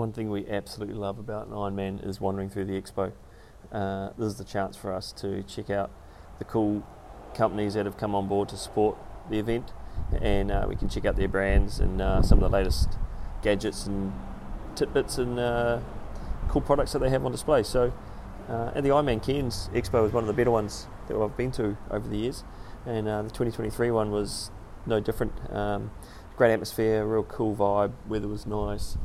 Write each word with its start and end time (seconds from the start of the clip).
one 0.00 0.12
thing 0.12 0.30
we 0.30 0.48
absolutely 0.48 0.96
love 0.96 1.18
about 1.18 1.46
an 1.46 1.52
Ironman 1.52 2.04
is 2.04 2.20
wandering 2.20 2.48
through 2.48 2.64
the 2.64 2.72
expo. 2.72 3.12
Uh, 3.70 4.08
this 4.16 4.28
is 4.28 4.36
the 4.36 4.44
chance 4.44 4.74
for 4.74 4.94
us 4.94 5.12
to 5.12 5.42
check 5.42 5.68
out 5.68 5.90
the 6.38 6.44
cool 6.44 6.82
companies 7.34 7.74
that 7.74 7.84
have 7.84 7.98
come 7.98 8.14
on 8.14 8.26
board 8.26 8.48
to 8.48 8.56
support 8.56 8.96
the 9.28 9.38
event, 9.38 9.72
and 10.22 10.50
uh, 10.50 10.64
we 10.66 10.74
can 10.74 10.88
check 10.88 11.04
out 11.04 11.16
their 11.16 11.28
brands 11.28 11.80
and 11.80 12.00
uh, 12.00 12.22
some 12.22 12.42
of 12.42 12.50
the 12.50 12.56
latest 12.56 12.88
gadgets 13.42 13.86
and 13.86 14.12
tidbits 14.74 15.18
and 15.18 15.38
uh, 15.38 15.78
cool 16.48 16.62
products 16.62 16.92
that 16.92 17.00
they 17.00 17.10
have 17.10 17.24
on 17.26 17.30
display. 17.30 17.62
So, 17.62 17.92
uh, 18.48 18.72
and 18.74 18.84
the 18.84 18.88
Ironman 18.88 19.22
Cairns 19.22 19.68
Expo 19.74 20.06
is 20.06 20.14
one 20.14 20.24
of 20.24 20.28
the 20.28 20.32
better 20.32 20.50
ones 20.50 20.86
that 21.08 21.16
I've 21.20 21.36
been 21.36 21.52
to 21.52 21.76
over 21.90 22.08
the 22.08 22.16
years, 22.16 22.42
and 22.86 23.06
uh, 23.06 23.20
the 23.20 23.28
2023 23.28 23.90
one 23.90 24.10
was 24.10 24.50
no 24.86 24.98
different. 24.98 25.34
Um, 25.52 25.90
great 26.38 26.54
atmosphere, 26.54 27.04
real 27.04 27.22
cool 27.22 27.54
vibe, 27.54 27.92
weather 28.08 28.28
was 28.28 28.46
nice, 28.46 28.96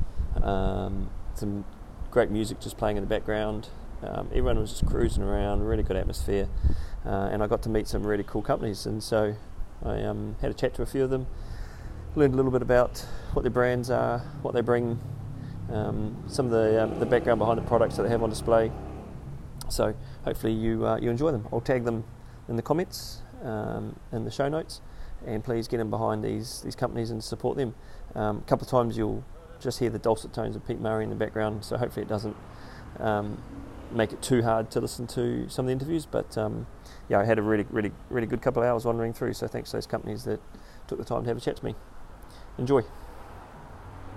um, 0.45 1.09
some 1.33 1.65
great 2.11 2.29
music 2.29 2.61
just 2.61 2.77
playing 2.77 2.97
in 2.97 3.03
the 3.03 3.09
background. 3.09 3.67
Um, 4.03 4.27
everyone 4.29 4.59
was 4.59 4.69
just 4.71 4.85
cruising 4.85 5.23
around, 5.23 5.63
really 5.63 5.83
good 5.83 5.97
atmosphere, 5.97 6.47
uh, 7.05 7.29
and 7.31 7.43
I 7.43 7.47
got 7.47 7.61
to 7.63 7.69
meet 7.69 7.87
some 7.87 8.05
really 8.05 8.23
cool 8.23 8.41
companies. 8.41 8.85
And 8.85 9.03
so 9.03 9.35
I 9.83 10.01
um, 10.03 10.35
had 10.41 10.51
a 10.51 10.53
chat 10.53 10.73
to 10.75 10.81
a 10.81 10.85
few 10.85 11.03
of 11.03 11.09
them, 11.09 11.27
learned 12.15 12.33
a 12.33 12.37
little 12.37 12.51
bit 12.51 12.61
about 12.61 12.99
what 13.33 13.41
their 13.41 13.51
brands 13.51 13.89
are, 13.89 14.19
what 14.41 14.53
they 14.53 14.61
bring, 14.61 14.99
um, 15.71 16.23
some 16.27 16.45
of 16.45 16.51
the, 16.51 16.83
um, 16.83 16.99
the 16.99 17.05
background 17.05 17.39
behind 17.39 17.57
the 17.57 17.63
products 17.63 17.97
that 17.97 18.03
they 18.03 18.09
have 18.09 18.21
on 18.21 18.29
display. 18.29 18.71
So 19.69 19.95
hopefully 20.23 20.53
you 20.53 20.85
uh, 20.85 20.97
you 20.97 21.09
enjoy 21.09 21.31
them. 21.31 21.47
I'll 21.51 21.61
tag 21.61 21.83
them 21.85 22.03
in 22.47 22.55
the 22.55 22.61
comments 22.61 23.21
um, 23.43 23.95
in 24.11 24.23
the 24.23 24.31
show 24.31 24.47
notes, 24.47 24.81
and 25.25 25.43
please 25.43 25.67
get 25.67 25.79
in 25.79 25.89
behind 25.89 26.23
these 26.23 26.61
these 26.61 26.75
companies 26.75 27.09
and 27.09 27.23
support 27.23 27.57
them. 27.57 27.73
Um, 28.13 28.37
a 28.37 28.41
couple 28.41 28.65
of 28.65 28.69
times 28.69 28.95
you'll 28.95 29.23
just 29.59 29.79
hear 29.79 29.89
the 29.89 29.99
dulcet 29.99 30.33
tones 30.33 30.55
of 30.55 30.65
Pete 30.67 30.79
Murray 30.79 31.03
in 31.03 31.09
the 31.09 31.15
background, 31.15 31.63
so 31.63 31.77
hopefully 31.77 32.03
it 32.03 32.09
doesn't 32.09 32.35
um, 32.99 33.41
make 33.91 34.11
it 34.11 34.21
too 34.21 34.43
hard 34.43 34.71
to 34.71 34.81
listen 34.81 35.07
to 35.07 35.47
some 35.49 35.65
of 35.65 35.67
the 35.67 35.73
interviews. 35.73 36.05
But 36.05 36.37
um, 36.37 36.67
yeah, 37.09 37.19
I 37.19 37.25
had 37.25 37.39
a 37.39 37.41
really, 37.41 37.65
really, 37.69 37.91
really 38.09 38.27
good 38.27 38.41
couple 38.41 38.63
of 38.63 38.69
hours 38.69 38.85
wandering 38.85 39.13
through. 39.13 39.33
So 39.33 39.47
thanks 39.47 39.71
to 39.71 39.77
those 39.77 39.87
companies 39.87 40.23
that 40.25 40.41
took 40.87 40.97
the 40.97 41.05
time 41.05 41.23
to 41.23 41.29
have 41.29 41.37
a 41.37 41.41
chat 41.41 41.57
to 41.57 41.65
me. 41.65 41.75
Enjoy. 42.57 42.81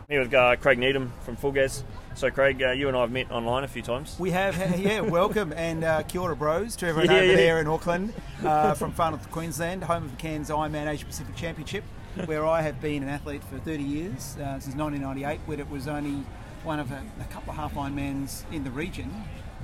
Here 0.08 0.20
with 0.20 0.32
uh, 0.32 0.56
Craig 0.56 0.78
Needham 0.78 1.12
from 1.20 1.36
FulGaz. 1.36 1.82
So, 2.14 2.30
Craig, 2.30 2.62
uh, 2.62 2.70
you 2.70 2.88
and 2.88 2.96
I 2.96 3.02
have 3.02 3.10
met 3.10 3.30
online 3.30 3.64
a 3.64 3.68
few 3.68 3.82
times. 3.82 4.16
We 4.18 4.30
have, 4.30 4.56
yeah, 4.80 5.00
welcome 5.02 5.52
and 5.52 5.84
uh, 5.84 6.02
kia 6.04 6.22
ora, 6.22 6.34
bros, 6.34 6.76
to 6.76 6.86
everyone 6.86 7.14
Yeah, 7.14 7.20
over 7.20 7.30
yeah. 7.32 7.36
there 7.36 7.60
in 7.60 7.66
Auckland 7.66 8.14
uh, 8.42 8.72
from 8.72 8.92
far 8.92 9.10
north 9.10 9.30
Queensland, 9.30 9.84
home 9.84 10.04
of 10.04 10.10
the 10.12 10.16
Cairns 10.16 10.48
Ironman 10.48 10.86
Asia 10.86 11.04
Pacific 11.04 11.36
Championship, 11.36 11.84
where 12.26 12.44
I 12.46 12.62
have 12.62 12.80
been 12.80 13.02
an 13.02 13.08
athlete 13.08 13.42
for 13.44 13.58
30 13.58 13.82
years, 13.82 14.36
uh, 14.36 14.58
since 14.58 14.74
1998, 14.74 15.40
when 15.46 15.60
it 15.60 15.70
was 15.70 15.88
only 15.88 16.24
one 16.64 16.78
of 16.80 16.90
a, 16.90 17.02
a 17.20 17.24
couple 17.24 17.50
of 17.50 17.56
half 17.56 17.74
Ironmans 17.74 18.50
in 18.52 18.64
the 18.64 18.70
region. 18.70 19.12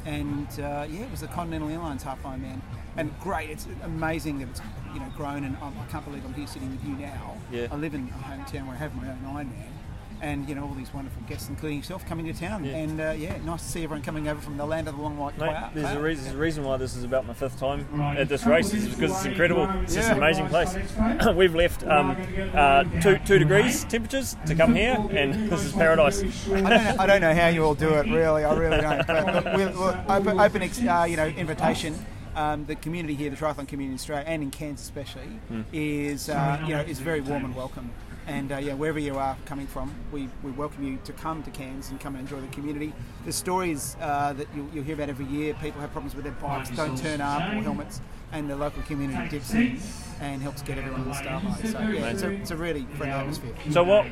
And 0.04 0.48
uh, 0.60 0.86
yeah, 0.88 1.04
it 1.04 1.10
was 1.10 1.20
the 1.20 1.28
Continental 1.28 1.68
Airlines 1.68 2.02
half 2.02 2.22
Ironman. 2.22 2.60
And 2.96 3.18
great, 3.20 3.50
it's 3.50 3.66
amazing 3.82 4.38
that 4.40 4.48
it's 4.50 4.60
you 4.92 5.00
know 5.00 5.08
grown, 5.16 5.44
and 5.44 5.56
I 5.56 5.68
I 5.68 5.86
can't 5.90 6.04
believe 6.04 6.24
I'm 6.24 6.34
here 6.34 6.46
sitting 6.46 6.70
with 6.70 6.84
you 6.84 6.94
now. 6.94 7.36
Yeah. 7.50 7.66
I 7.70 7.76
live 7.76 7.94
in 7.94 8.08
a 8.08 8.24
hometown 8.24 8.66
where 8.66 8.76
I 8.76 8.78
have 8.78 8.94
my 8.94 9.08
own 9.08 9.18
Ironman. 9.24 9.70
And 10.24 10.48
you 10.48 10.54
know 10.54 10.62
all 10.64 10.72
these 10.74 10.92
wonderful 10.94 11.20
guests, 11.28 11.50
including 11.50 11.78
yourself, 11.78 12.06
coming 12.06 12.24
to 12.24 12.32
town, 12.32 12.64
Yeah. 12.64 12.76
and 12.76 12.98
uh, 12.98 13.10
yeah, 13.10 13.36
nice 13.44 13.62
to 13.62 13.68
see 13.68 13.84
everyone 13.84 14.02
coming 14.02 14.26
over 14.26 14.40
from 14.40 14.56
the 14.56 14.64
land 14.64 14.88
of 14.88 14.96
the 14.96 15.02
long 15.02 15.18
white 15.18 15.36
cloud. 15.36 15.72
there's 15.74 15.94
a, 15.94 16.00
reason, 16.00 16.24
there's 16.24 16.36
a 16.36 16.38
reason 16.38 16.64
why 16.64 16.78
this 16.78 16.96
is 16.96 17.04
about 17.04 17.26
my 17.26 17.34
fifth 17.34 17.58
time 17.60 17.86
at 18.16 18.28
this 18.30 18.46
race 18.46 18.72
is 18.72 18.88
because 18.88 19.10
it's 19.10 19.26
incredible. 19.26 19.68
It's 19.82 19.94
just 19.94 20.10
an 20.10 20.16
amazing 20.16 20.48
place. 20.48 20.74
We've 21.36 21.54
left 21.54 21.84
um, 21.84 22.16
uh, 22.54 22.84
two, 23.02 23.18
two 23.26 23.38
degrees 23.38 23.84
temperatures 23.84 24.34
to 24.46 24.54
come 24.54 24.74
here, 24.74 24.96
and 25.10 25.50
this 25.50 25.62
is 25.62 25.72
paradise. 25.72 26.22
I 26.22 26.48
don't, 26.48 26.64
know, 26.64 26.96
I 27.00 27.06
don't 27.06 27.20
know 27.20 27.34
how 27.34 27.48
you 27.48 27.62
all 27.62 27.74
do 27.74 27.90
it, 27.90 28.06
really. 28.06 28.44
I 28.44 28.54
really 28.54 28.80
don't. 28.80 29.06
But 29.06 29.34
look, 29.34 29.44
we'll, 29.56 29.72
we'll 29.72 30.04
open, 30.08 30.40
open 30.40 30.88
uh, 30.88 31.04
you 31.04 31.16
know, 31.18 31.26
invitation. 31.26 31.94
Um, 32.36 32.64
the 32.66 32.74
community 32.74 33.14
here, 33.14 33.30
the 33.30 33.36
triathlon 33.36 33.68
community 33.68 33.90
in 33.90 33.94
Australia 33.94 34.24
and 34.26 34.42
in 34.42 34.50
Cairns 34.50 34.80
especially, 34.80 35.28
Hmm. 35.48 35.62
is 35.72 36.28
uh, 36.28 36.60
you 36.66 36.74
know 36.74 36.80
is 36.80 36.98
very 36.98 37.20
warm 37.20 37.44
and 37.44 37.54
welcome. 37.54 37.90
And 38.26 38.50
uh, 38.52 38.56
yeah, 38.56 38.72
wherever 38.72 38.98
you 38.98 39.18
are 39.18 39.36
coming 39.44 39.66
from, 39.66 39.94
we, 40.10 40.30
we 40.42 40.50
welcome 40.52 40.82
you 40.82 40.98
to 41.04 41.12
come 41.12 41.42
to 41.42 41.50
Cairns 41.50 41.90
and 41.90 42.00
come 42.00 42.14
and 42.16 42.22
enjoy 42.26 42.40
the 42.40 42.50
community. 42.54 42.94
There's 43.22 43.36
stories 43.36 43.98
uh, 44.00 44.32
that 44.32 44.46
you'll, 44.56 44.66
you'll 44.72 44.82
hear 44.84 44.94
about 44.94 45.10
every 45.10 45.26
year. 45.26 45.52
People 45.60 45.82
have 45.82 45.92
problems 45.92 46.14
with 46.14 46.24
their 46.24 46.32
bikes, 46.32 46.70
don't 46.70 46.96
turn 46.96 47.20
up, 47.20 47.42
or 47.52 47.60
helmets, 47.60 48.00
and 48.32 48.48
the 48.48 48.56
local 48.56 48.82
community 48.84 49.28
dips 49.28 49.52
in 49.52 49.78
and 50.22 50.40
helps 50.40 50.62
get 50.62 50.78
everyone 50.78 51.02
on 51.02 51.08
the 51.08 51.14
start 51.14 51.44
line. 51.44 51.66
So 51.66 51.78
yeah, 51.80 52.06
it's 52.08 52.22
a, 52.22 52.30
it's 52.30 52.50
a 52.50 52.56
really 52.56 52.86
friendly 52.96 53.10
atmosphere. 53.14 53.52
So, 53.70 53.84
what? 53.84 54.06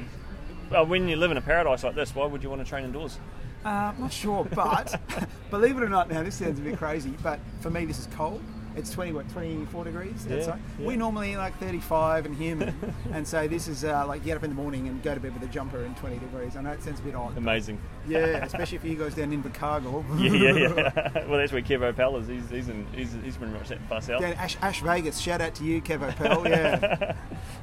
Uh, 0.71 0.85
when 0.85 1.09
you 1.09 1.17
live 1.17 1.31
in 1.31 1.39
a 1.39 1.43
paradise 1.43 1.83
like 1.83 1.95
this, 1.95 2.15
why 2.15 2.27
would 2.27 2.43
you 2.43 2.51
want 2.51 2.63
to 2.63 2.69
train 2.69 2.85
indoors? 2.85 3.19
Uh, 3.65 3.93
not 3.99 4.13
sure, 4.13 4.45
but 4.55 5.01
believe 5.51 5.77
it 5.77 5.83
or 5.83 5.89
not, 5.89 6.11
now 6.11 6.23
this 6.23 6.37
sounds 6.37 6.59
a 6.59 6.63
bit 6.63 6.77
crazy, 6.79 7.15
but 7.23 7.39
for 7.61 7.71
me 7.71 7.85
this 7.85 7.99
is 7.99 8.07
cold. 8.15 8.43
It's 8.77 8.91
20, 8.91 9.13
what, 9.13 9.29
24 9.31 9.85
degrees 9.85 10.27
Yeah, 10.29 10.37
outside. 10.37 10.61
yeah. 10.79 10.87
We 10.87 10.97
normally 10.97 11.37
like 11.37 11.59
35 11.59 12.27
and 12.27 12.37
humid, 12.37 12.75
and 13.13 13.27
so 13.27 13.47
this 13.49 13.69
is 13.69 13.85
uh, 13.85 14.07
like 14.07 14.25
get 14.25 14.37
up 14.37 14.45
in 14.45 14.51
the 14.51 14.57
morning 14.57 14.89
and 14.89 15.03
go 15.03 15.15
to 15.15 15.21
bed 15.21 15.35
with 15.35 15.43
a 15.43 15.53
jumper 15.53 15.85
in 15.85 15.95
20 15.97 16.19
degrees. 16.19 16.57
I 16.57 16.63
know 16.63 16.71
it 16.71 16.83
sounds 16.83 17.01
a 17.01 17.03
bit 17.03 17.15
odd. 17.15 17.37
Amazing. 17.37 17.81
Yeah, 18.09 18.45
especially 18.45 18.79
for 18.79 18.87
you 18.89 18.97
guys 18.97 19.15
down 19.15 19.33
in 19.33 19.43
Invercargill. 19.43 20.05
Yeah, 20.23 20.53
yeah, 20.53 20.75
yeah. 20.75 21.27
well, 21.29 21.39
that's 21.39 21.53
where 21.53 21.63
Kev 21.63 21.83
O'Pell 21.83 22.17
is. 22.17 22.29
He's, 22.29 22.49
he's, 22.49 22.69
in, 22.69 22.87
he's, 22.95 23.13
he's 23.25 23.37
pretty 23.37 23.53
much 23.53 23.69
that 23.69 23.81
far 23.89 24.01
south. 24.01 24.21
Down 24.21 24.33
Ash, 24.35 24.57
Ash 24.63 24.81
Vegas. 24.83 25.19
Shout 25.19 25.41
out 25.41 25.55
to 25.57 25.65
you, 25.65 25.81
Kev 25.83 26.03
O'Pell. 26.03 26.49
Yeah. 26.49 27.15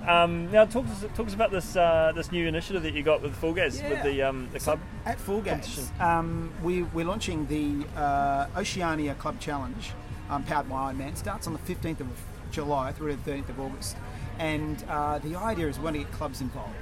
Um, 0.07 0.51
now, 0.51 0.65
talk 0.65 0.85
to 0.85 0.91
us, 0.91 1.05
talk 1.15 1.27
us 1.27 1.33
about 1.33 1.51
this 1.51 1.75
uh, 1.75 2.11
this 2.15 2.31
new 2.31 2.47
initiative 2.47 2.83
that 2.83 2.93
you 2.93 3.03
got 3.03 3.21
with 3.21 3.39
FulGaz, 3.39 3.87
with 3.89 4.03
the 4.03 4.21
um, 4.23 4.49
the 4.51 4.59
club. 4.59 4.79
At 5.05 5.17
FulGaz, 5.19 5.99
um, 6.01 6.51
we, 6.63 6.83
we're 6.83 7.05
launching 7.05 7.45
the 7.47 7.85
uh, 7.99 8.47
Oceania 8.57 9.15
Club 9.15 9.39
Challenge, 9.39 9.91
um, 10.29 10.43
powered 10.43 10.69
by 10.69 10.93
Ironman. 10.93 11.15
Starts 11.17 11.47
on 11.47 11.53
the 11.53 11.59
15th 11.59 12.01
of 12.01 12.07
July 12.51 12.91
through 12.91 13.15
to 13.15 13.23
the 13.23 13.31
13th 13.31 13.49
of 13.49 13.59
August. 13.59 13.97
And 14.37 14.83
uh, 14.89 15.19
the 15.19 15.35
idea 15.35 15.67
is 15.67 15.77
we 15.77 15.85
want 15.85 15.95
to 15.95 16.03
get 16.03 16.11
clubs 16.11 16.41
involved. 16.41 16.75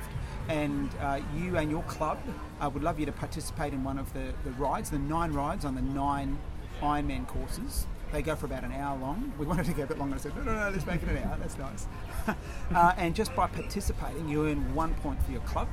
And 0.47 0.89
uh, 1.01 1.19
you 1.35 1.57
and 1.57 1.69
your 1.69 1.83
club 1.83 2.19
uh, 2.61 2.69
would 2.69 2.83
love 2.83 2.99
you 2.99 3.05
to 3.05 3.11
participate 3.11 3.73
in 3.73 3.83
one 3.83 3.97
of 3.97 4.13
the, 4.13 4.33
the 4.43 4.51
rides, 4.51 4.89
the 4.89 4.99
nine 4.99 5.33
rides 5.33 5.65
on 5.65 5.75
the 5.75 5.81
nine 5.81 6.37
Ironman 6.81 7.27
courses. 7.27 7.87
They 8.13 8.21
go 8.21 8.35
for 8.37 8.45
about 8.45 8.63
an 8.63 8.71
hour 8.71 8.97
long. 8.97 9.33
We 9.37 9.45
wanted 9.47 9.65
to 9.65 9.73
go 9.73 9.83
a 9.83 9.87
bit 9.87 9.97
longer. 9.97 10.15
I 10.15 10.19
said, 10.19 10.35
no, 10.37 10.43
no, 10.43 10.53
no, 10.53 10.69
let's 10.69 10.85
make 10.85 11.03
it 11.03 11.09
an 11.09 11.17
hour. 11.17 11.37
That's 11.37 11.57
nice. 11.57 11.87
uh, 12.73 12.93
and 12.97 13.13
just 13.13 13.35
by 13.35 13.47
participating, 13.47 14.29
you 14.29 14.47
earn 14.47 14.73
one 14.73 14.93
point 14.95 15.21
for 15.23 15.31
your 15.31 15.41
club. 15.41 15.67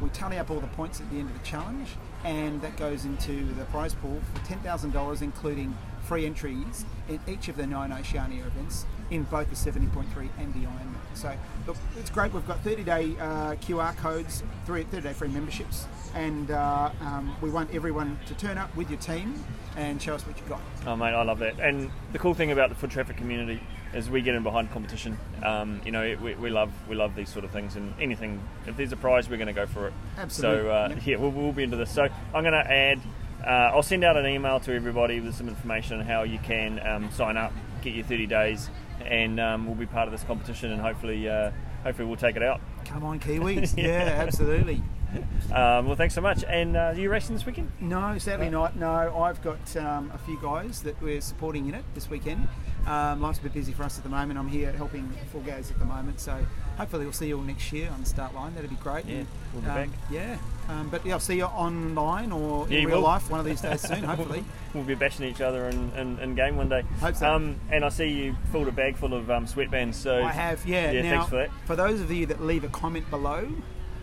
We 0.00 0.08
tally 0.10 0.38
up 0.38 0.50
all 0.50 0.60
the 0.60 0.66
points 0.68 1.00
at 1.00 1.10
the 1.10 1.18
end 1.18 1.30
of 1.30 1.38
the 1.38 1.44
challenge, 1.44 1.88
and 2.22 2.60
that 2.60 2.76
goes 2.76 3.06
into 3.06 3.52
the 3.54 3.64
prize 3.66 3.94
pool 3.94 4.20
for 4.34 4.40
$10,000, 4.40 5.22
including 5.22 5.76
free 6.06 6.24
entries 6.24 6.84
in 7.08 7.20
each 7.26 7.48
of 7.48 7.56
the 7.56 7.66
nine 7.66 7.92
Oceania 7.92 8.44
events 8.46 8.86
in 9.10 9.24
both 9.24 9.48
the 9.50 9.56
70.3 9.70 10.28
and 10.38 10.54
the 10.54 10.60
Ironman. 10.60 10.94
So, 11.14 11.32
look, 11.66 11.76
it's 11.98 12.10
great. 12.10 12.32
We've 12.32 12.46
got 12.46 12.60
30 12.60 12.84
day 12.84 13.16
uh, 13.20 13.54
QR 13.56 13.96
codes, 13.96 14.42
30 14.66 15.00
day 15.00 15.12
free 15.12 15.28
memberships, 15.28 15.86
and 16.14 16.50
uh, 16.50 16.90
um, 17.00 17.36
we 17.40 17.50
want 17.50 17.74
everyone 17.74 18.18
to 18.26 18.34
turn 18.34 18.58
up 18.58 18.74
with 18.76 18.88
your 18.90 19.00
team 19.00 19.42
and 19.76 20.00
show 20.00 20.14
us 20.14 20.26
what 20.26 20.38
you've 20.38 20.48
got. 20.48 20.60
Oh 20.86 20.96
mate, 20.96 21.12
I 21.12 21.22
love 21.22 21.38
that. 21.40 21.58
And 21.60 21.90
the 22.12 22.18
cool 22.18 22.34
thing 22.34 22.50
about 22.52 22.68
the 22.68 22.74
foot 22.74 22.90
traffic 22.90 23.16
community 23.16 23.60
is 23.94 24.10
we 24.10 24.20
get 24.22 24.34
in 24.34 24.42
behind 24.42 24.70
competition. 24.72 25.16
Um, 25.42 25.80
you 25.84 25.92
know, 25.92 26.16
we, 26.22 26.34
we 26.34 26.50
love 26.50 26.72
we 26.88 26.94
love 26.96 27.14
these 27.14 27.28
sort 27.28 27.44
of 27.44 27.50
things, 27.50 27.76
and 27.76 27.94
anything 28.00 28.40
if 28.66 28.76
there's 28.76 28.92
a 28.92 28.96
prize, 28.96 29.28
we're 29.28 29.36
going 29.36 29.46
to 29.46 29.52
go 29.52 29.66
for 29.66 29.88
it. 29.88 29.92
Absolutely. 30.18 30.62
So 30.64 30.70
uh, 30.70 30.88
Yep. 30.90 31.06
yeah, 31.06 31.16
we'll, 31.16 31.30
we'll 31.30 31.52
be 31.52 31.62
into 31.62 31.76
this. 31.76 31.90
So 31.90 32.02
I'm 32.34 32.42
going 32.42 32.52
to 32.52 32.70
add. 32.70 33.00
Uh, 33.44 33.70
I'll 33.74 33.82
send 33.82 34.04
out 34.04 34.16
an 34.16 34.26
email 34.26 34.60
to 34.60 34.74
everybody 34.74 35.20
with 35.20 35.34
some 35.34 35.48
information 35.48 36.00
on 36.00 36.06
how 36.06 36.22
you 36.22 36.38
can 36.38 36.84
um, 36.86 37.10
sign 37.10 37.36
up, 37.36 37.52
get 37.82 37.94
your 37.94 38.04
30 38.04 38.26
days, 38.26 38.70
and 39.04 39.38
um, 39.38 39.66
we'll 39.66 39.74
be 39.74 39.86
part 39.86 40.08
of 40.08 40.12
this 40.12 40.24
competition, 40.24 40.72
and 40.72 40.80
hopefully, 40.80 41.28
uh, 41.28 41.50
hopefully 41.82 42.08
we'll 42.08 42.16
take 42.16 42.36
it 42.36 42.42
out. 42.42 42.60
Come 42.84 43.04
on, 43.04 43.20
Kiwis. 43.20 43.76
yeah, 43.76 44.16
absolutely. 44.18 44.82
Um, 45.46 45.86
well, 45.86 45.94
thanks 45.94 46.12
so 46.12 46.20
much. 46.20 46.42
And 46.44 46.76
uh, 46.76 46.80
are 46.80 46.94
you 46.94 47.08
racing 47.08 47.36
this 47.36 47.46
weekend? 47.46 47.70
No, 47.80 48.18
sadly 48.18 48.50
not. 48.50 48.76
No, 48.76 49.16
I've 49.16 49.40
got 49.42 49.76
um, 49.76 50.10
a 50.12 50.18
few 50.18 50.38
guys 50.42 50.82
that 50.82 51.00
we're 51.00 51.20
supporting 51.20 51.68
in 51.68 51.74
it 51.74 51.84
this 51.94 52.10
weekend. 52.10 52.48
Um, 52.86 53.20
life's 53.20 53.38
a 53.38 53.42
bit 53.42 53.54
busy 53.54 53.72
for 53.72 53.84
us 53.84 53.96
at 53.96 54.04
the 54.04 54.10
moment. 54.10 54.38
I'm 54.38 54.48
here 54.48 54.70
helping 54.72 55.08
FulGaz 55.32 55.70
at 55.70 55.78
the 55.78 55.84
moment, 55.84 56.20
so 56.20 56.36
hopefully 56.76 57.04
we'll 57.04 57.12
see 57.12 57.28
you 57.28 57.36
all 57.36 57.42
next 57.42 57.72
year 57.72 57.90
on 57.90 58.00
the 58.00 58.06
start 58.06 58.34
line. 58.34 58.54
That'd 58.54 58.70
be 58.70 58.76
great. 58.76 59.06
Yeah, 59.06 59.22
we'll 59.52 59.62
be 59.62 59.68
um, 59.68 59.74
back. 59.74 59.88
Yeah, 60.10 60.36
um, 60.68 60.88
but 60.88 61.04
yeah, 61.06 61.14
I'll 61.14 61.20
see 61.20 61.36
you 61.36 61.44
online 61.46 62.32
or 62.32 62.68
Yeah, 62.68 62.80
in 62.80 62.86
real 62.86 62.96
will. 62.98 63.04
life 63.04 63.30
one 63.30 63.40
of 63.40 63.46
these 63.46 63.60
days 63.60 63.80
soon. 63.80 64.02
Hopefully. 64.04 64.44
we'll 64.74 64.84
be 64.84 64.94
bashing 64.94 65.26
each 65.26 65.40
other 65.40 65.68
in, 65.68 65.92
in, 65.92 66.18
in 66.18 66.34
game 66.34 66.56
one 66.56 66.68
day. 66.68 66.82
Hope 67.00 67.16
so. 67.16 67.32
Um, 67.32 67.58
and 67.70 67.84
I 67.84 67.88
see 67.88 68.08
you 68.08 68.36
filled 68.52 68.68
a 68.68 68.72
bag 68.72 68.96
full 68.96 69.14
of 69.14 69.30
um, 69.30 69.46
sweatbands. 69.46 69.94
So 69.94 70.22
I 70.22 70.32
have, 70.32 70.64
yeah. 70.66 70.90
Yeah, 70.92 71.02
now, 71.02 71.10
thanks 71.10 71.30
for 71.30 71.36
that. 71.36 71.50
For 71.66 71.76
those 71.76 72.00
of 72.00 72.10
you 72.12 72.26
that 72.26 72.42
leave 72.42 72.62
a 72.64 72.68
comment 72.68 73.08
below, 73.10 73.48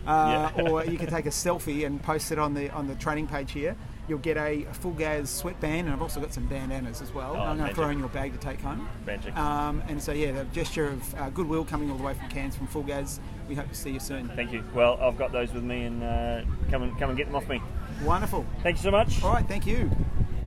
uh, 0.06 0.50
Yeah. 0.56 0.62
or 0.70 0.84
you 0.84 0.98
can 0.98 1.08
take 1.08 1.26
a 1.26 1.30
selfie 1.30 1.86
and 1.86 2.02
post 2.02 2.32
it 2.32 2.38
on 2.38 2.54
the 2.54 2.70
on 2.70 2.86
the 2.86 2.94
training 2.96 3.26
page 3.26 3.52
here. 3.52 3.76
You'll 4.06 4.18
get 4.18 4.36
a, 4.36 4.66
FulGaz 4.82 5.28
sweatband, 5.28 5.86
and 5.86 5.90
I've 5.94 6.02
also 6.02 6.20
got 6.20 6.34
some 6.34 6.44
bandanas 6.44 7.00
as 7.00 7.14
well. 7.14 7.36
Oh, 7.36 7.40
I'm 7.40 7.56
going 7.56 7.70
to 7.70 7.74
throw 7.74 7.88
in 7.88 7.98
your 7.98 8.10
bag 8.10 8.32
to 8.32 8.38
take 8.38 8.60
home. 8.60 8.86
Magic. 9.06 9.34
Um, 9.34 9.82
and 9.88 10.02
so, 10.02 10.12
yeah, 10.12 10.32
the 10.32 10.44
gesture 10.52 10.88
of 10.88 11.14
uh, 11.14 11.30
goodwill 11.30 11.64
coming 11.64 11.90
all 11.90 11.96
the 11.96 12.02
way 12.02 12.12
from 12.12 12.28
Cairns 12.28 12.54
from 12.54 12.68
FulGaz. 12.68 13.18
We 13.48 13.54
hope 13.54 13.66
to 13.70 13.74
see 13.74 13.92
you 13.92 14.00
soon. 14.00 14.28
Thank 14.36 14.52
you. 14.52 14.62
Well, 14.74 14.98
I've 15.00 15.16
got 15.16 15.32
those 15.32 15.54
with 15.54 15.64
me, 15.64 15.84
and 15.84 16.02
uh, 16.02 16.42
come 16.70 16.82
and 16.82 16.98
come 16.98 17.08
and 17.08 17.16
get 17.16 17.28
them 17.28 17.34
off 17.36 17.48
me. 17.48 17.62
Wonderful. 18.02 18.44
Thank 18.62 18.76
you 18.76 18.82
so 18.82 18.90
much. 18.90 19.22
All 19.22 19.32
right, 19.32 19.48
thank 19.48 19.66
you. 19.66 19.90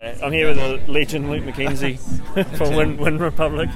Uh, 0.03 0.13
I'm 0.21 0.33
here 0.33 0.49
with 0.49 0.57
the 0.57 0.91
legend 0.91 1.31
Luke 1.31 1.43
McKenzie 1.43 1.97
from 2.57 2.75
Wyn, 2.75 2.97
Wyn 2.97 3.17
Republic. 3.17 3.69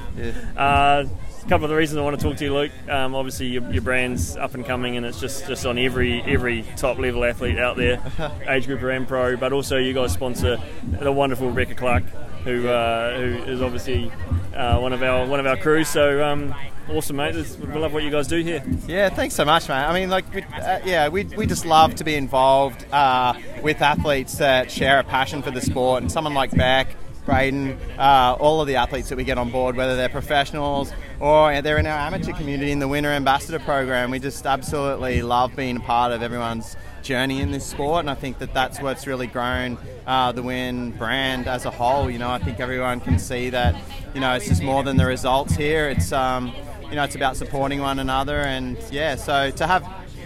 Uh, 0.56 1.06
a 1.44 1.48
couple 1.48 1.64
of 1.64 1.70
the 1.70 1.76
reasons 1.76 1.98
I 1.98 2.02
want 2.02 2.18
to 2.18 2.26
talk 2.26 2.36
to 2.38 2.44
you, 2.44 2.54
Luke. 2.54 2.72
Um, 2.88 3.14
obviously, 3.14 3.46
your, 3.46 3.70
your 3.72 3.82
brand's 3.82 4.36
up 4.36 4.54
and 4.54 4.64
coming, 4.64 4.96
and 4.96 5.04
it's 5.04 5.20
just, 5.20 5.46
just 5.46 5.66
on 5.66 5.78
every 5.78 6.22
every 6.22 6.64
top 6.76 6.98
level 6.98 7.24
athlete 7.24 7.58
out 7.58 7.76
there, 7.76 8.00
age 8.48 8.66
group 8.66 8.82
and 8.82 9.06
pro. 9.06 9.36
But 9.36 9.52
also, 9.52 9.76
you 9.76 9.92
guys 9.92 10.12
sponsor 10.12 10.58
the 10.84 11.12
wonderful 11.12 11.48
Rebecca 11.48 11.74
Clarke, 11.74 12.04
who 12.44 12.68
uh, 12.68 13.16
who 13.18 13.50
is 13.50 13.62
obviously 13.62 14.10
uh, 14.54 14.78
one 14.78 14.92
of 14.92 15.02
our 15.02 15.26
one 15.26 15.40
of 15.40 15.46
our 15.46 15.56
crews. 15.56 15.88
So 15.88 16.24
um, 16.24 16.54
awesome, 16.88 17.16
mate! 17.16 17.34
We 17.34 17.66
love 17.78 17.92
what 17.92 18.02
you 18.02 18.10
guys 18.10 18.28
do 18.28 18.40
here. 18.42 18.62
Yeah, 18.86 19.08
thanks 19.08 19.34
so 19.34 19.44
much, 19.44 19.68
mate. 19.68 19.74
I 19.74 19.98
mean, 19.98 20.10
like, 20.10 20.32
we, 20.34 20.42
uh, 20.42 20.80
yeah, 20.84 21.08
we, 21.08 21.24
we 21.24 21.46
just 21.46 21.64
love 21.64 21.94
to 21.96 22.04
be 22.04 22.14
involved 22.14 22.84
uh, 22.92 23.34
with 23.62 23.80
athletes 23.80 24.38
that 24.38 24.70
share 24.70 24.98
a 24.98 25.04
passion 25.04 25.42
for 25.42 25.50
the 25.50 25.60
sport, 25.60 26.02
and 26.02 26.10
someone 26.10 26.34
like 26.34 26.50
Beck, 26.52 26.88
Braden, 27.24 27.78
uh, 27.98 28.36
all 28.40 28.60
of 28.60 28.66
the 28.66 28.76
athletes 28.76 29.08
that 29.08 29.16
we 29.16 29.24
get 29.24 29.38
on 29.38 29.50
board, 29.50 29.76
whether 29.76 29.96
they're 29.96 30.08
professionals 30.08 30.92
or 31.20 31.62
they're 31.62 31.78
in 31.78 31.86
our 31.86 31.98
amateur 31.98 32.32
community 32.32 32.72
in 32.72 32.80
the 32.80 32.88
Winter 32.88 33.10
Ambassador 33.10 33.60
Program, 33.60 34.10
we 34.10 34.18
just 34.18 34.44
absolutely 34.44 35.22
love 35.22 35.54
being 35.54 35.76
a 35.76 35.80
part 35.80 36.12
of 36.12 36.22
everyone's 36.22 36.76
journey 37.02 37.40
in 37.40 37.50
this 37.50 37.66
sport, 37.66 38.00
and 38.00 38.10
I 38.10 38.14
think 38.14 38.38
that 38.38 38.54
that's 38.54 38.80
what's 38.80 39.06
really 39.06 39.26
grown 39.26 39.78
uh, 40.06 40.32
the 40.32 40.42
Wyn 40.42 40.90
brand 40.92 41.46
as 41.46 41.64
a 41.64 41.70
whole. 41.70 42.10
You 42.10 42.18
know, 42.18 42.30
I 42.30 42.38
think 42.38 42.60
everyone 42.60 43.00
can 43.00 43.18
see 43.18 43.50
that, 43.50 43.76
you 44.14 44.20
know, 44.20 44.34
it's 44.34 44.48
just 44.48 44.62
more 44.62 44.82
than 44.82 44.96
the 44.96 45.06
results 45.06 45.54
here. 45.54 45.88
It's 45.88 46.12
um, 46.12 46.52
you 46.88 46.96
know, 46.96 47.04
it's 47.04 47.14
about 47.14 47.36
supporting 47.36 47.80
one 47.80 47.98
another, 47.98 48.40
and 48.40 48.76
yeah, 48.90 49.14
so 49.16 49.50
to 49.52 49.66
have, 49.66 49.82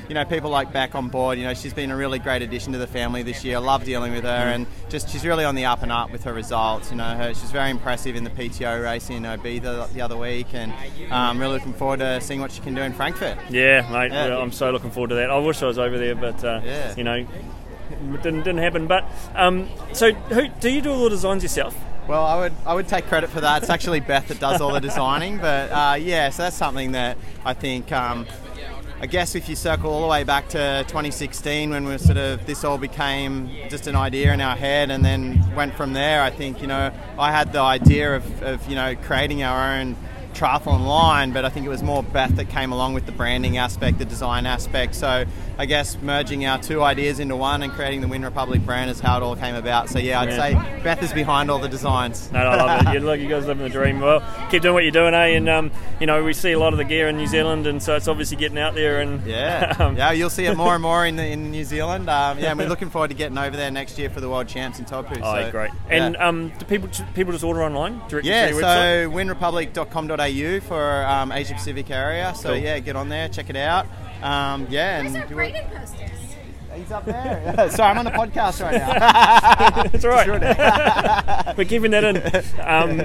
you 0.08 0.14
know, 0.14 0.24
people 0.24 0.50
like 0.50 0.72
back 0.72 0.94
on 0.94 1.08
board, 1.08 1.38
you 1.38 1.44
know, 1.44 1.54
she's 1.54 1.74
been 1.74 1.90
a 1.90 1.96
really 1.96 2.18
great 2.18 2.42
addition 2.42 2.72
to 2.72 2.78
the 2.78 2.86
family 2.86 3.22
this 3.22 3.44
year. 3.44 3.58
Love 3.60 3.84
dealing 3.84 4.12
with 4.12 4.24
her, 4.24 4.28
and 4.30 4.66
just 4.88 5.08
she's 5.08 5.24
really 5.24 5.44
on 5.44 5.54
the 5.54 5.64
up 5.64 5.82
and 5.82 5.90
up 5.90 6.10
with 6.12 6.24
her 6.24 6.32
results. 6.32 6.90
You 6.90 6.96
know, 6.96 7.16
her, 7.16 7.34
she's 7.34 7.50
very 7.50 7.70
impressive 7.70 8.14
in 8.16 8.24
the 8.24 8.30
PTO 8.30 8.82
race 8.82 9.10
in 9.10 9.22
Ibiza 9.24 9.92
the 9.92 10.00
other 10.00 10.16
week, 10.16 10.48
and 10.52 10.72
I'm 11.10 11.36
um, 11.36 11.38
really 11.40 11.54
looking 11.54 11.72
forward 11.72 11.98
to 12.00 12.20
seeing 12.20 12.40
what 12.40 12.52
she 12.52 12.60
can 12.60 12.74
do 12.74 12.82
in 12.82 12.92
Frankfurt. 12.92 13.38
Yeah, 13.50 13.88
mate. 13.90 14.12
Yeah. 14.12 14.28
well, 14.28 14.42
I'm 14.42 14.52
so 14.52 14.70
looking 14.70 14.90
forward 14.90 15.08
to 15.08 15.16
that. 15.16 15.30
I 15.30 15.38
wish 15.38 15.62
I 15.62 15.66
was 15.66 15.78
over 15.78 15.98
there, 15.98 16.14
but 16.14 16.42
uh, 16.44 16.60
Yeah. 16.64 16.94
you 16.96 17.04
know, 17.04 17.14
it 17.14 18.22
didn't 18.22 18.38
didn't 18.44 18.58
happen. 18.58 18.86
But 18.86 19.04
um, 19.34 19.68
so, 19.92 20.12
who 20.12 20.48
do 20.48 20.70
you 20.70 20.80
do 20.80 20.90
all 20.92 21.04
the 21.04 21.10
designs 21.10 21.42
yourself? 21.42 21.76
Well, 22.08 22.24
I 22.24 22.38
would 22.38 22.52
I 22.64 22.74
would 22.74 22.86
take 22.86 23.06
credit 23.06 23.30
for 23.30 23.40
that. 23.40 23.62
It's 23.62 23.70
actually 23.70 23.98
Beth 24.00 24.28
that 24.28 24.38
does 24.38 24.60
all 24.60 24.72
the 24.72 24.80
designing, 24.80 25.38
but 25.38 25.70
uh, 25.72 25.96
yeah, 25.98 26.30
so 26.30 26.44
that's 26.44 26.56
something 26.56 26.92
that 26.92 27.16
I 27.44 27.52
think. 27.54 27.90
Um, 27.90 28.26
I 28.98 29.04
guess 29.04 29.34
if 29.34 29.46
you 29.46 29.56
circle 29.56 29.92
all 29.92 30.00
the 30.00 30.06
way 30.06 30.24
back 30.24 30.48
to 30.48 30.82
2016 30.88 31.68
when 31.68 31.84
we 31.84 31.92
were 31.92 31.98
sort 31.98 32.16
of 32.16 32.46
this 32.46 32.64
all 32.64 32.78
became 32.78 33.50
just 33.68 33.86
an 33.86 33.94
idea 33.94 34.32
in 34.32 34.40
our 34.40 34.56
head 34.56 34.90
and 34.90 35.04
then 35.04 35.54
went 35.54 35.74
from 35.74 35.92
there. 35.92 36.22
I 36.22 36.30
think 36.30 36.62
you 36.62 36.66
know 36.66 36.90
I 37.18 37.30
had 37.30 37.52
the 37.52 37.60
idea 37.60 38.16
of, 38.16 38.42
of 38.42 38.66
you 38.66 38.74
know 38.74 38.96
creating 38.96 39.42
our 39.42 39.78
own 39.78 39.96
triathlon 40.32 40.86
line, 40.86 41.32
but 41.32 41.44
I 41.44 41.50
think 41.50 41.66
it 41.66 41.68
was 41.68 41.82
more 41.82 42.02
Beth 42.02 42.36
that 42.36 42.48
came 42.48 42.72
along 42.72 42.94
with 42.94 43.04
the 43.04 43.12
branding 43.12 43.58
aspect, 43.58 43.98
the 43.98 44.06
design 44.06 44.46
aspect. 44.46 44.94
So 44.94 45.26
I 45.58 45.64
guess 45.66 45.96
merging 46.02 46.44
our 46.44 46.58
two 46.58 46.82
ideas 46.82 47.18
into 47.18 47.34
one 47.34 47.62
and 47.62 47.72
creating 47.72 48.02
the 48.02 48.08
Wyn 48.08 48.22
Republic 48.22 48.64
brand 48.66 48.90
is 48.90 49.00
how 49.00 49.16
it 49.16 49.22
all 49.22 49.36
came 49.36 49.54
about. 49.54 49.88
So 49.88 49.98
yeah, 49.98 50.20
I'd 50.20 50.28
Yeah. 50.28 50.36
say 50.36 50.82
Beth 50.82 51.02
is 51.02 51.12
behind 51.14 51.50
all 51.50 51.58
the 51.58 51.68
designs. 51.68 52.30
No, 52.30 52.40
I 52.40 52.56
love 52.56 52.86
it. 52.86 52.92
You, 52.94 53.00
look, 53.00 53.18
you 53.18 53.28
guys 53.28 53.46
living 53.46 53.64
the 53.64 53.70
dream. 53.70 54.00
Well, 54.00 54.22
keep 54.50 54.60
doing 54.62 54.74
what 54.74 54.82
you're 54.82 54.92
doing, 54.92 55.14
eh? 55.14 55.28
And 55.36 55.48
um, 55.48 55.70
you 55.98 56.06
know, 56.06 56.22
we 56.22 56.34
see 56.34 56.52
a 56.52 56.58
lot 56.58 56.74
of 56.74 56.76
the 56.78 56.84
gear 56.84 57.08
in 57.08 57.16
New 57.16 57.26
Zealand, 57.26 57.66
and 57.66 57.82
so 57.82 57.96
it's 57.96 58.06
obviously 58.06 58.36
getting 58.36 58.58
out 58.58 58.74
there. 58.74 59.00
And 59.00 59.26
Yeah, 59.26 59.74
um, 59.78 59.96
yeah, 59.96 60.12
you'll 60.12 60.28
see 60.30 60.44
it 60.44 60.56
more 60.56 60.74
and 60.74 60.82
more 60.82 61.06
in 61.06 61.16
the, 61.16 61.26
in 61.26 61.50
New 61.50 61.64
Zealand. 61.64 62.10
Um, 62.10 62.38
yeah, 62.38 62.50
and 62.50 62.58
we're 62.58 62.68
looking 62.68 62.90
forward 62.90 63.08
to 63.08 63.14
getting 63.14 63.38
over 63.38 63.56
there 63.56 63.70
next 63.70 63.98
year 63.98 64.10
for 64.10 64.20
the 64.20 64.28
World 64.28 64.48
Champs 64.48 64.78
in 64.78 64.84
Taupo. 64.84 65.14
Oh, 65.22 65.34
so, 65.44 65.50
great! 65.50 65.70
yeah. 65.88 66.04
And 66.04 66.16
um, 66.18 66.52
do 66.58 66.66
people 66.66 66.90
people 67.14 67.32
just 67.32 67.44
order 67.44 67.62
online 67.62 67.98
directly 68.08 68.30
yeah, 68.30 68.48
to 68.48 68.52
your 68.52 68.62
website? 68.62 69.04
so 69.04 69.10
wynrepublic.com.au 69.10 70.60
for 70.68 71.06
um, 71.06 71.32
Asia 71.32 71.54
Pacific 71.54 71.90
area. 71.90 72.34
So 72.36 72.50
Cool. 72.50 72.58
yeah, 72.58 72.78
get 72.78 72.96
on 72.96 73.08
there, 73.08 73.28
check 73.28 73.48
it 73.50 73.56
out. 73.56 73.86
Um, 74.26 74.66
yeah, 74.70 74.98
and 74.98 75.12
Where's 75.12 75.16
our 75.22 75.26
do 75.28 75.34
it- 75.34 75.36
Braden 75.36 75.64
posters? 75.70 76.10
he's 76.74 76.92
up 76.92 77.04
there. 77.06 77.70
Sorry, 77.70 77.90
I'm 77.90 77.98
on 77.98 78.06
a 78.06 78.10
podcast 78.10 78.60
right 78.62 78.74
now. 78.74 79.82
It's 79.94 80.04
all 80.04 80.10
right. 80.10 80.28
We're 81.56 81.64
keeping 81.64 81.90
that 81.92 82.04
in, 82.04 82.16
um, 82.60 83.00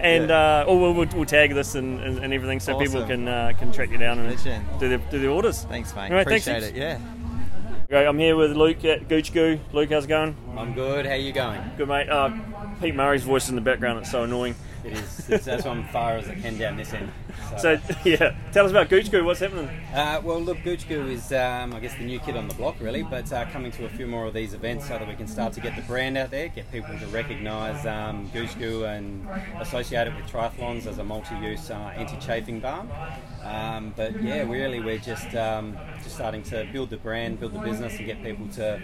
and 0.00 0.30
uh, 0.30 0.64
oh, 0.68 0.76
we'll, 0.78 0.94
we'll, 0.94 1.08
we'll 1.14 1.24
tag 1.24 1.52
this 1.54 1.74
and, 1.74 2.00
and, 2.00 2.18
and 2.18 2.32
everything 2.32 2.60
so 2.60 2.78
people 2.78 3.04
can 3.04 3.26
uh, 3.26 3.52
can 3.58 3.72
track 3.72 3.90
you 3.90 3.98
down 3.98 4.18
and 4.20 4.28
Legend. 4.28 4.64
do 4.78 4.88
the 4.88 4.98
do 5.10 5.18
their 5.18 5.30
orders. 5.30 5.64
Thanks, 5.64 5.94
mate. 5.96 6.06
Anyway, 6.06 6.24
thanks, 6.24 6.46
Appreciate 6.46 6.74
heaps. 6.74 6.76
it. 6.76 6.80
Yeah. 6.80 7.00
Okay, 7.90 8.06
I'm 8.06 8.18
here 8.18 8.36
with 8.36 8.54
Luke 8.56 8.84
at 8.84 9.08
Gooch 9.08 9.32
Goo. 9.32 9.58
Luke, 9.72 9.90
how's 9.90 10.04
it 10.04 10.08
going? 10.08 10.36
I'm 10.56 10.74
good. 10.74 11.06
How 11.06 11.14
you 11.14 11.32
going? 11.32 11.60
Good, 11.78 11.88
mate. 11.88 12.08
Uh, 12.08 12.30
Pete 12.80 12.94
Murray's 12.94 13.24
voice 13.24 13.48
in 13.48 13.54
the 13.54 13.62
background. 13.62 13.98
It's 14.00 14.10
so 14.10 14.24
annoying. 14.24 14.54
It 14.84 14.92
is. 14.92 15.28
It's 15.28 15.48
as 15.48 15.66
I'm 15.66 15.84
far 15.88 16.12
as 16.12 16.28
I 16.28 16.34
can 16.34 16.56
down 16.56 16.76
this 16.76 16.92
end. 16.92 17.10
So 17.58 17.78
yeah, 18.04 18.36
tell 18.52 18.64
us 18.64 18.70
about 18.70 18.88
Gooch 18.88 19.10
Goo. 19.10 19.24
What's 19.24 19.40
happening? 19.40 19.68
Uh, 19.92 20.20
well, 20.22 20.40
look, 20.40 20.62
Gooch 20.62 20.88
Goo 20.88 21.06
is, 21.08 21.32
um, 21.32 21.74
I 21.74 21.80
guess, 21.80 21.94
the 21.94 22.04
new 22.04 22.18
kid 22.20 22.36
on 22.36 22.46
the 22.46 22.54
block, 22.54 22.76
really, 22.80 23.02
but 23.02 23.32
uh, 23.32 23.46
coming 23.46 23.72
to 23.72 23.86
a 23.86 23.88
few 23.88 24.06
more 24.06 24.26
of 24.26 24.34
these 24.34 24.54
events 24.54 24.86
so 24.86 24.98
that 24.98 25.08
we 25.08 25.14
can 25.14 25.26
start 25.26 25.52
to 25.54 25.60
get 25.60 25.74
the 25.74 25.82
brand 25.82 26.16
out 26.16 26.30
there, 26.30 26.48
get 26.48 26.70
people 26.70 26.96
to 26.98 27.06
recognise 27.06 27.84
um, 27.86 28.30
Gooch 28.32 28.58
Goo 28.58 28.84
and 28.84 29.26
associate 29.58 30.06
it 30.06 30.14
with 30.14 30.26
triathlons 30.30 30.86
as 30.86 30.98
a 30.98 31.04
multi-use 31.04 31.70
uh, 31.70 31.92
anti-chafing 31.96 32.60
balm. 32.60 32.88
Um, 33.42 33.94
but 33.96 34.22
yeah, 34.22 34.42
really, 34.42 34.80
we're 34.80 34.98
just 34.98 35.34
um, 35.34 35.76
just 36.02 36.14
starting 36.14 36.42
to 36.44 36.68
build 36.72 36.90
the 36.90 36.98
brand, 36.98 37.40
build 37.40 37.54
the 37.54 37.60
business, 37.60 37.96
and 37.96 38.06
get 38.06 38.22
people 38.22 38.46
to 38.54 38.80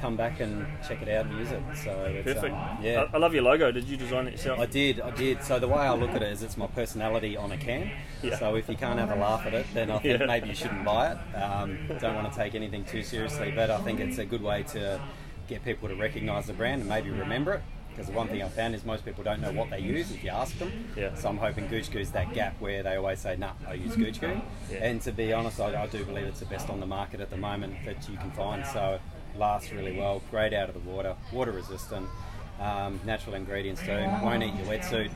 come 0.00 0.16
back 0.16 0.40
and 0.40 0.66
check 0.86 1.02
it 1.02 1.08
out 1.08 1.26
and 1.26 1.38
use 1.38 1.50
it. 1.50 1.62
So 1.84 1.90
it's, 2.04 2.24
Perfect. 2.32 2.54
Um, 2.54 2.78
yeah. 2.82 3.04
I, 3.12 3.16
I 3.16 3.18
love 3.18 3.34
your 3.34 3.42
logo. 3.42 3.70
Did 3.70 3.84
you 3.84 3.96
design 3.96 4.26
it 4.26 4.32
yourself? 4.32 4.58
I 4.58 4.66
did, 4.66 5.00
I 5.00 5.10
did. 5.10 5.42
So 5.42 5.58
the 5.58 5.68
way 5.68 5.80
I 5.80 5.94
look 5.94 6.10
at 6.10 6.22
it 6.22 6.32
is 6.32 6.42
it's 6.42 6.56
my 6.56 6.66
personality 6.68 7.36
on 7.36 7.52
a 7.52 7.56
can. 7.56 7.90
Yeah. 8.22 8.38
So 8.38 8.54
if 8.56 8.68
you 8.68 8.76
can't 8.76 8.98
have 8.98 9.10
a 9.10 9.16
laugh 9.16 9.46
at 9.46 9.54
it, 9.54 9.66
then 9.74 9.90
I 9.90 9.98
think 9.98 10.20
Yeah. 10.20 10.26
maybe 10.26 10.48
you 10.48 10.54
shouldn't 10.54 10.84
buy 10.84 11.12
it. 11.12 11.36
Um, 11.36 11.78
don't 12.00 12.14
want 12.14 12.30
to 12.32 12.36
take 12.38 12.54
anything 12.54 12.84
too 12.84 13.02
seriously, 13.02 13.52
but 13.54 13.70
I 13.70 13.80
think 13.82 14.00
it's 14.00 14.18
a 14.18 14.24
good 14.24 14.42
way 14.42 14.62
to 14.64 15.00
get 15.48 15.64
people 15.64 15.88
to 15.88 15.94
recognise 15.96 16.46
the 16.46 16.52
brand 16.52 16.80
and 16.80 16.88
maybe 16.88 17.10
remember 17.10 17.54
it. 17.54 17.62
Because 17.90 18.06
the 18.06 18.12
one 18.12 18.28
thing 18.28 18.40
I 18.40 18.48
found 18.48 18.74
is 18.76 18.84
most 18.84 19.04
people 19.04 19.24
don't 19.24 19.40
know 19.40 19.50
what 19.50 19.68
they 19.68 19.80
use 19.80 20.12
if 20.12 20.22
you 20.22 20.30
ask 20.30 20.56
them. 20.58 20.70
Yeah. 20.96 21.12
So 21.16 21.28
I'm 21.28 21.36
hoping 21.36 21.66
Gooch 21.66 21.90
Goo's 21.90 22.12
that 22.12 22.32
gap 22.32 22.54
where 22.60 22.84
they 22.84 22.94
always 22.94 23.18
say, 23.18 23.34
nah, 23.36 23.50
I 23.68 23.74
use 23.74 23.96
Gooch 23.96 24.20
Goo. 24.20 24.40
Yeah. 24.70 24.78
And 24.78 25.02
to 25.02 25.10
be 25.12 25.32
honest, 25.32 25.58
I, 25.60 25.82
I 25.82 25.86
do 25.88 26.04
believe 26.04 26.24
it's 26.26 26.38
the 26.38 26.46
best 26.46 26.70
on 26.70 26.78
the 26.78 26.86
market 26.86 27.20
at 27.20 27.30
the 27.30 27.36
moment 27.36 27.74
that 27.84 28.08
you 28.08 28.16
can 28.16 28.30
find. 28.30 28.64
So 28.64 29.00
lasts 29.40 29.72
really 29.72 29.96
well, 29.96 30.22
great 30.30 30.52
out 30.52 30.68
of 30.68 30.74
the 30.74 30.88
water, 30.90 31.16
water 31.32 31.50
resistant, 31.50 32.06
um, 32.60 33.00
natural 33.04 33.34
ingredients 33.34 33.80
too, 33.80 34.04
won't 34.22 34.42
eat 34.42 34.54
your 34.54 34.66
wetsuit. 34.66 35.10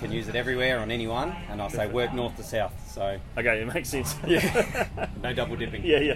Can 0.00 0.10
use 0.10 0.28
it 0.28 0.34
everywhere 0.34 0.78
on 0.80 0.90
anyone, 0.90 1.30
and 1.50 1.60
I 1.62 1.68
say 1.68 1.86
work 1.86 2.12
north 2.12 2.34
to 2.36 2.42
south, 2.42 2.72
so 2.90 3.18
Okay, 3.38 3.60
it 3.62 3.72
makes 3.72 3.88
sense. 3.90 4.16
yeah, 4.26 4.88
no 5.22 5.32
double 5.32 5.56
dipping. 5.56 5.84
yeah, 5.84 5.98
yeah. 6.00 6.14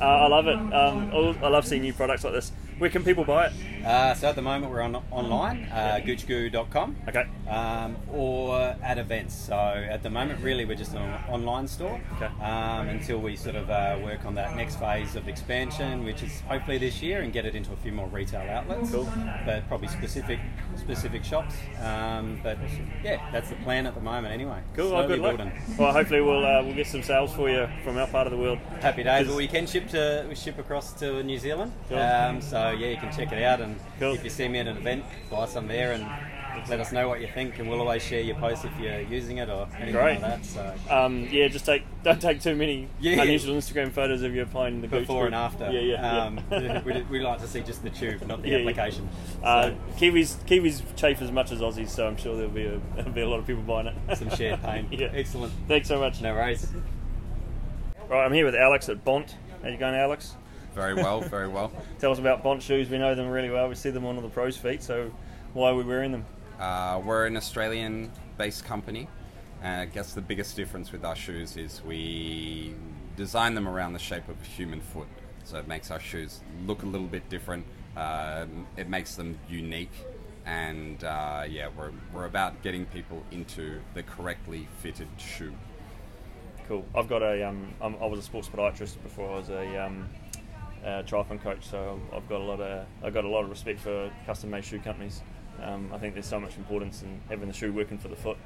Uh, 0.00 0.04
I 0.04 0.26
love 0.28 0.46
it. 0.46 0.54
Um, 0.56 1.10
I- 1.12 1.46
I 1.46 1.48
love 1.48 1.66
seeing 1.66 1.82
new 1.82 1.92
products 1.92 2.24
like 2.24 2.32
this. 2.32 2.52
Where 2.78 2.90
can 2.90 3.02
people 3.04 3.24
buy 3.24 3.46
it? 3.46 3.52
Uh, 3.86 4.12
so 4.14 4.28
at 4.28 4.34
the 4.36 4.42
moment 4.42 4.70
we're 4.70 4.82
on 4.82 4.96
online, 5.10 5.64
uh, 5.72 5.98
goochgoo.com. 6.04 6.96
Okay. 7.08 7.24
Um, 7.48 7.96
or 8.12 8.58
at 8.82 8.98
events. 8.98 9.34
So 9.34 9.54
at 9.56 10.02
the 10.02 10.10
moment, 10.10 10.42
really, 10.42 10.66
we're 10.66 10.74
just 10.76 10.92
an 10.92 11.00
online 11.30 11.68
store 11.68 11.98
Okay. 12.16 12.26
um, 12.44 12.88
until 12.88 13.18
we 13.20 13.34
sort 13.36 13.54
of 13.56 13.70
uh, 13.70 13.98
work 14.02 14.26
on 14.26 14.34
that 14.34 14.56
next 14.56 14.76
phase 14.78 15.16
of 15.16 15.26
expansion, 15.26 16.04
which 16.04 16.22
is 16.22 16.40
hopefully 16.42 16.76
this 16.76 17.00
year, 17.00 17.22
and 17.22 17.32
get 17.32 17.46
it 17.46 17.54
into 17.54 17.72
a 17.72 17.76
few 17.76 17.92
more 17.92 18.08
retail 18.08 18.42
outlets. 18.50 18.90
Cool. 18.90 19.08
But 19.46 19.66
probably 19.68 19.88
specific 19.88 20.38
specific 20.76 21.24
shops. 21.24 21.54
Um, 21.82 22.40
but 22.42 22.58
yeah, 23.02 23.26
that's 23.32 23.48
the 23.48 23.56
plan 23.56 23.86
at 23.86 23.94
the 23.94 24.00
moment, 24.02 24.34
anyway. 24.34 24.58
Cool. 24.74 24.90
Well, 24.90 25.06
Slowly 25.06 25.14
good 25.16 25.20
luck. 25.22 25.36
building. 25.38 25.52
Well, 25.78 25.92
hopefully 25.92 26.20
we'll 26.20 26.44
uh, 26.44 26.62
we'll 26.62 26.74
get 26.74 26.88
some 26.88 27.02
sales 27.02 27.32
for 27.32 27.48
you 27.48 27.68
from 27.84 27.96
our 27.96 28.06
part 28.08 28.26
of 28.26 28.32
the 28.32 28.38
world. 28.38 28.58
Happy 28.82 29.02
days. 29.02 29.28
Well, 29.28 29.36
we 29.36 29.48
can 29.48 29.66
ship 29.66 29.88
to 29.90 30.26
we 30.28 30.34
ship 30.34 30.58
across 30.58 30.92
to 30.94 31.22
New 31.22 31.38
Zealand. 31.38 31.72
Cool. 31.88 31.98
Um, 31.98 32.40
so 32.72 32.78
yeah, 32.78 32.88
you 32.88 32.96
can 32.96 33.12
check 33.12 33.32
it 33.32 33.42
out, 33.42 33.60
and 33.60 33.76
Cool. 33.98 34.14
if 34.14 34.24
you 34.24 34.30
see 34.30 34.48
me 34.48 34.58
at 34.58 34.66
an 34.68 34.76
event, 34.76 35.04
buy 35.30 35.46
some 35.46 35.68
there, 35.68 35.92
and 35.92 36.06
let 36.70 36.80
us 36.80 36.90
know 36.90 37.06
what 37.06 37.20
you 37.20 37.28
think, 37.28 37.58
and 37.58 37.68
we'll 37.68 37.80
always 37.80 38.02
share 38.02 38.20
your 38.22 38.34
post 38.36 38.64
if 38.64 38.72
you're 38.80 39.00
using 39.02 39.36
it 39.38 39.48
or 39.50 39.68
anything 39.76 39.92
Great. 39.92 40.20
like 40.22 40.40
that. 40.40 40.44
So 40.44 40.74
Um, 40.90 41.28
yeah, 41.30 41.48
just 41.48 41.66
take 41.66 41.82
don't 42.02 42.20
take 42.20 42.40
too 42.40 42.54
many 42.56 42.88
Yeah. 42.98 43.20
unusual 43.22 43.54
Instagram 43.56 43.92
photos 43.92 44.22
of 44.22 44.34
you 44.34 44.42
applying 44.42 44.80
the 44.80 44.88
before 44.88 45.22
Goo. 45.22 45.26
and 45.26 45.34
after. 45.34 45.70
Yeah, 45.70 45.80
yeah. 45.80 46.22
Um, 46.24 46.40
yeah. 46.50 46.82
we, 46.84 47.02
we 47.10 47.20
like 47.20 47.40
to 47.40 47.46
see 47.46 47.60
just 47.60 47.82
the 47.82 47.90
tube, 47.90 48.26
not 48.26 48.42
the 48.42 48.48
Yeah, 48.48 48.56
application. 48.58 49.08
Uh, 49.42 49.72
Kiwis, 49.98 50.36
Kiwis 50.46 50.82
chafe 50.96 51.20
as 51.20 51.30
much 51.30 51.52
as 51.52 51.60
Aussies, 51.60 51.90
so 51.90 52.06
I'm 52.06 52.16
sure 52.16 52.34
there'll 52.36 52.50
be 52.50 52.64
a, 52.66 52.80
there'll 52.96 53.10
be 53.12 53.20
a 53.20 53.28
lot 53.28 53.38
of 53.38 53.46
people 53.46 53.62
buying 53.62 53.88
it. 53.88 54.16
some 54.16 54.30
shared 54.30 54.62
pain. 54.62 54.88
yeah. 54.90 55.10
Excellent. 55.12 55.52
Thanks 55.68 55.88
so 55.88 56.00
much. 56.00 56.20
No 56.22 56.32
worries. 56.32 56.66
Right, 58.08 58.24
I'm 58.24 58.32
here 58.32 58.46
with 58.46 58.54
Alex 58.56 58.88
at 58.88 59.04
Bont. 59.04 59.36
How 59.62 59.68
you 59.68 59.76
going, 59.76 59.94
Alex? 59.94 60.36
Very 60.76 60.92
well, 60.92 61.22
very 61.22 61.48
well. 61.48 61.72
Tell 61.98 62.12
us 62.12 62.18
about 62.18 62.42
Bont 62.42 62.62
shoes. 62.62 62.90
We 62.90 62.98
know 62.98 63.14
them 63.14 63.28
really 63.28 63.48
well. 63.48 63.66
We 63.66 63.74
see 63.74 63.88
them 63.88 64.04
on 64.04 64.16
all 64.16 64.20
the 64.20 64.28
pros' 64.28 64.58
feet. 64.58 64.82
So 64.82 65.10
why 65.54 65.70
are 65.70 65.74
we 65.74 65.82
wearing 65.82 66.12
them? 66.12 66.26
Uh, 66.60 67.00
we're 67.02 67.24
an 67.24 67.38
Australian 67.38 68.12
based 68.36 68.66
company, 68.66 69.08
and 69.62 69.80
I 69.80 69.86
guess 69.86 70.12
the 70.12 70.20
biggest 70.20 70.54
difference 70.54 70.92
with 70.92 71.02
our 71.02 71.16
shoes 71.16 71.56
is 71.56 71.82
we 71.82 72.74
design 73.16 73.54
them 73.54 73.66
around 73.66 73.94
the 73.94 73.98
shape 73.98 74.28
of 74.28 74.36
a 74.38 74.44
human 74.44 74.82
foot. 74.82 75.06
So 75.44 75.58
it 75.58 75.66
makes 75.66 75.90
our 75.90 75.98
shoes 75.98 76.40
look 76.66 76.82
a 76.82 76.86
little 76.86 77.06
bit 77.06 77.26
different. 77.30 77.64
Um, 77.96 78.66
it 78.76 78.90
makes 78.90 79.14
them 79.14 79.38
unique, 79.48 79.94
and 80.44 81.02
uh, 81.04 81.44
yeah, 81.48 81.70
we're 81.74 81.92
we're 82.12 82.26
about 82.26 82.62
getting 82.62 82.84
people 82.84 83.24
into 83.30 83.80
the 83.94 84.02
correctly 84.02 84.68
fitted 84.82 85.08
shoe. 85.16 85.54
Cool. 86.68 86.84
I've 86.94 87.08
got 87.08 87.22
a. 87.22 87.48
Um, 87.48 87.72
I'm, 87.80 87.96
I 88.02 88.06
was 88.06 88.18
a 88.18 88.22
sports 88.22 88.48
podiatrist 88.48 89.02
before 89.02 89.30
I 89.30 89.36
was 89.36 89.48
a, 89.50 89.86
um, 89.86 90.08
a 90.86 91.02
triathlon 91.02 91.42
coach, 91.42 91.66
so 91.66 92.00
I've 92.12 92.28
got 92.28 92.40
a 92.40 92.44
lot 92.44 92.60
of. 92.60 92.86
I've 93.02 93.12
got 93.12 93.24
a 93.24 93.28
lot 93.28 93.42
of 93.42 93.50
respect 93.50 93.80
for 93.80 94.10
custom-made 94.24 94.64
shoe 94.64 94.78
companies. 94.78 95.22
Um, 95.62 95.90
I 95.92 95.98
think 95.98 96.14
there's 96.14 96.26
so 96.26 96.38
much 96.38 96.56
importance 96.56 97.02
in 97.02 97.20
having 97.28 97.48
the 97.48 97.54
shoe 97.54 97.72
working 97.72 97.98
for 97.98 98.08
the 98.08 98.16
foot. 98.16 98.36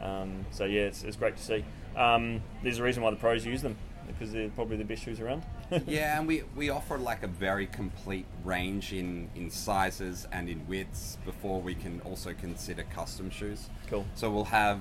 Um, 0.00 0.46
so 0.50 0.64
yeah, 0.64 0.82
it's, 0.82 1.02
it's 1.02 1.16
great 1.16 1.36
to 1.36 1.42
see. 1.42 1.64
Um, 1.96 2.42
there's 2.62 2.78
a 2.78 2.82
reason 2.82 3.02
why 3.02 3.10
the 3.10 3.16
pros 3.16 3.44
use 3.44 3.62
them 3.62 3.76
because 4.06 4.32
they're 4.32 4.48
probably 4.50 4.76
the 4.76 4.84
best 4.84 5.02
shoes 5.04 5.20
around. 5.20 5.42
yeah, 5.86 6.18
and 6.18 6.26
we, 6.26 6.42
we 6.56 6.70
offer 6.70 6.98
like 6.98 7.22
a 7.22 7.28
very 7.28 7.66
complete 7.66 8.26
range 8.44 8.92
in, 8.92 9.30
in 9.36 9.50
sizes 9.50 10.26
and 10.32 10.48
in 10.48 10.66
widths 10.66 11.18
before 11.24 11.60
we 11.60 11.74
can 11.74 12.00
also 12.04 12.34
consider 12.34 12.82
custom 12.94 13.30
shoes. 13.30 13.68
Cool. 13.88 14.04
So 14.14 14.30
we'll 14.30 14.44
have 14.44 14.80